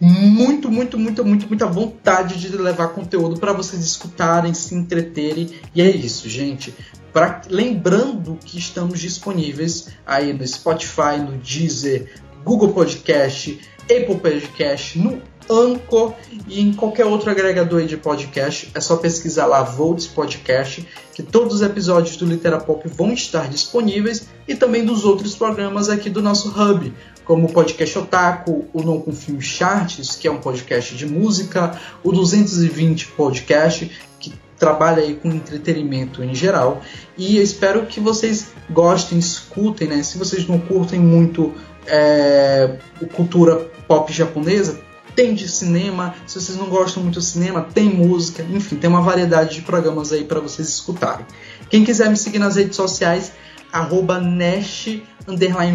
[0.00, 5.50] muito, muito, muito, muito, muita vontade de levar conteúdo para vocês escutarem, se entreterem.
[5.74, 6.74] E é isso, gente.
[7.12, 12.12] Pra, lembrando que estamos disponíveis aí no Spotify, no Deezer,
[12.44, 13.60] Google Podcast,
[13.92, 15.20] Apple Podcast, no
[15.50, 16.14] Anchor
[16.48, 18.70] e em qualquer outro agregador de podcast.
[18.74, 24.28] É só pesquisar lá Volts Podcast, que todos os episódios do Literapop vão estar disponíveis
[24.48, 26.92] e também dos outros programas aqui do nosso hub,
[27.24, 32.12] como o podcast Otaku, o Não Confio Charts, que é um podcast de música, o
[32.12, 36.82] 220 Podcast, que trabalha aí com entretenimento em geral.
[37.16, 40.02] E eu espero que vocês gostem, escutem, né?
[40.02, 41.52] Se vocês não curtem muito
[41.86, 42.76] é,
[43.14, 44.80] cultura pop japonesa,
[45.14, 46.14] tem de cinema.
[46.26, 48.42] Se vocês não gostam muito de cinema, tem música.
[48.42, 51.26] Enfim, tem uma variedade de programas aí para vocês escutarem.
[51.68, 53.32] Quem quiser me seguir nas redes sociais,
[53.70, 54.88] arroba Nash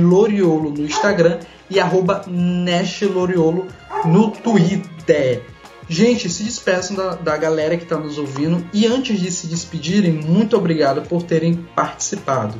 [0.01, 1.37] Loriolo no Instagram
[1.69, 3.67] e arroba Nash Loriolo
[4.03, 5.43] no Twitter.
[5.87, 10.11] Gente, se despeçam da, da galera que está nos ouvindo e antes de se despedirem,
[10.11, 12.55] muito obrigado por terem participado.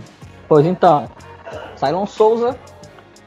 [0.47, 1.09] Pois então,
[1.77, 2.55] Cylon Souza,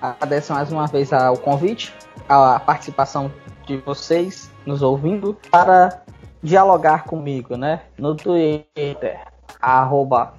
[0.01, 1.93] agradeço mais uma vez ao convite,
[2.31, 3.32] a participação
[3.66, 6.02] de vocês nos ouvindo para
[6.40, 7.81] dialogar comigo, né?
[7.98, 9.19] No Twitter,
[9.61, 10.32] arroba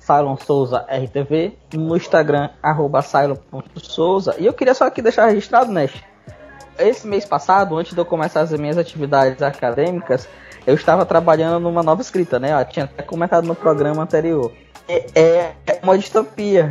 [0.88, 3.01] RTV, no Instagram, arroba
[3.76, 4.35] Souza.
[4.39, 5.89] E eu queria só aqui deixar registrado, né?
[6.80, 10.30] Esse mês passado, antes de eu começar as minhas atividades acadêmicas,
[10.65, 12.59] eu estava trabalhando numa nova escrita, né?
[12.59, 14.51] Eu tinha até comentado no programa anterior.
[14.88, 16.69] É, é uma distopia.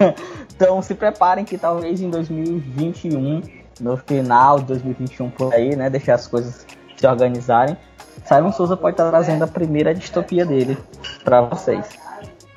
[0.56, 5.90] então se preparem que talvez em 2021, no final de 2021 por aí, né?
[5.90, 7.76] Deixar as coisas se organizarem
[8.24, 10.76] Simon Souza pode estar trazendo a primeira distopia dele
[11.24, 11.86] para vocês.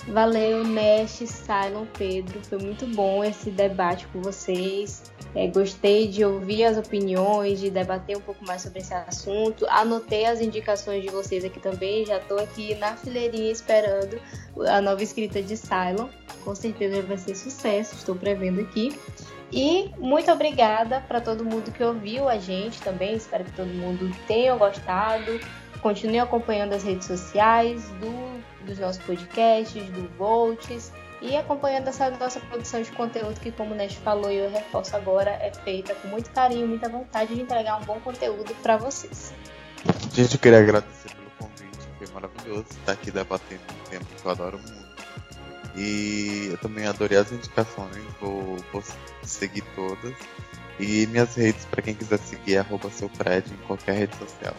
[0.07, 2.39] Valeu, Nash, Silon, Pedro.
[2.43, 5.11] Foi muito bom esse debate com vocês.
[5.33, 9.65] É, gostei de ouvir as opiniões, de debater um pouco mais sobre esse assunto.
[9.67, 12.05] Anotei as indicações de vocês aqui também.
[12.05, 14.19] Já estou aqui na fileirinha esperando
[14.67, 16.07] a nova escrita de Silon.
[16.43, 18.95] Com certeza vai ser sucesso, estou prevendo aqui.
[19.55, 23.15] E muito obrigada para todo mundo que ouviu a gente também.
[23.15, 25.39] Espero que todo mundo tenha gostado.
[25.81, 30.91] Continue acompanhando as redes sociais do, dos nossos podcasts, do Volts
[31.21, 34.93] e acompanhando essa nossa produção de conteúdo que, como o Nest falou e eu reforço
[34.93, 39.33] agora, é feita com muito carinho, muita vontade de entregar um bom conteúdo para vocês.
[40.13, 44.31] Gente, eu queria agradecer pelo convite, foi maravilhoso estar aqui debatendo um tema que eu
[44.31, 44.85] adoro muito.
[45.77, 48.81] E eu também adorei as indicações, vou, vou
[49.27, 50.13] seguir todas.
[50.79, 54.55] E minhas redes, para quem quiser seguir, é arroba seu prédio em qualquer rede social.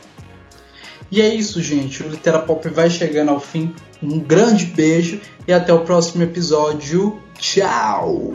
[1.10, 2.02] E é isso, gente.
[2.02, 3.74] O Literapop vai chegando ao fim.
[4.02, 7.20] Um grande beijo e até o próximo episódio.
[7.38, 8.34] Tchau!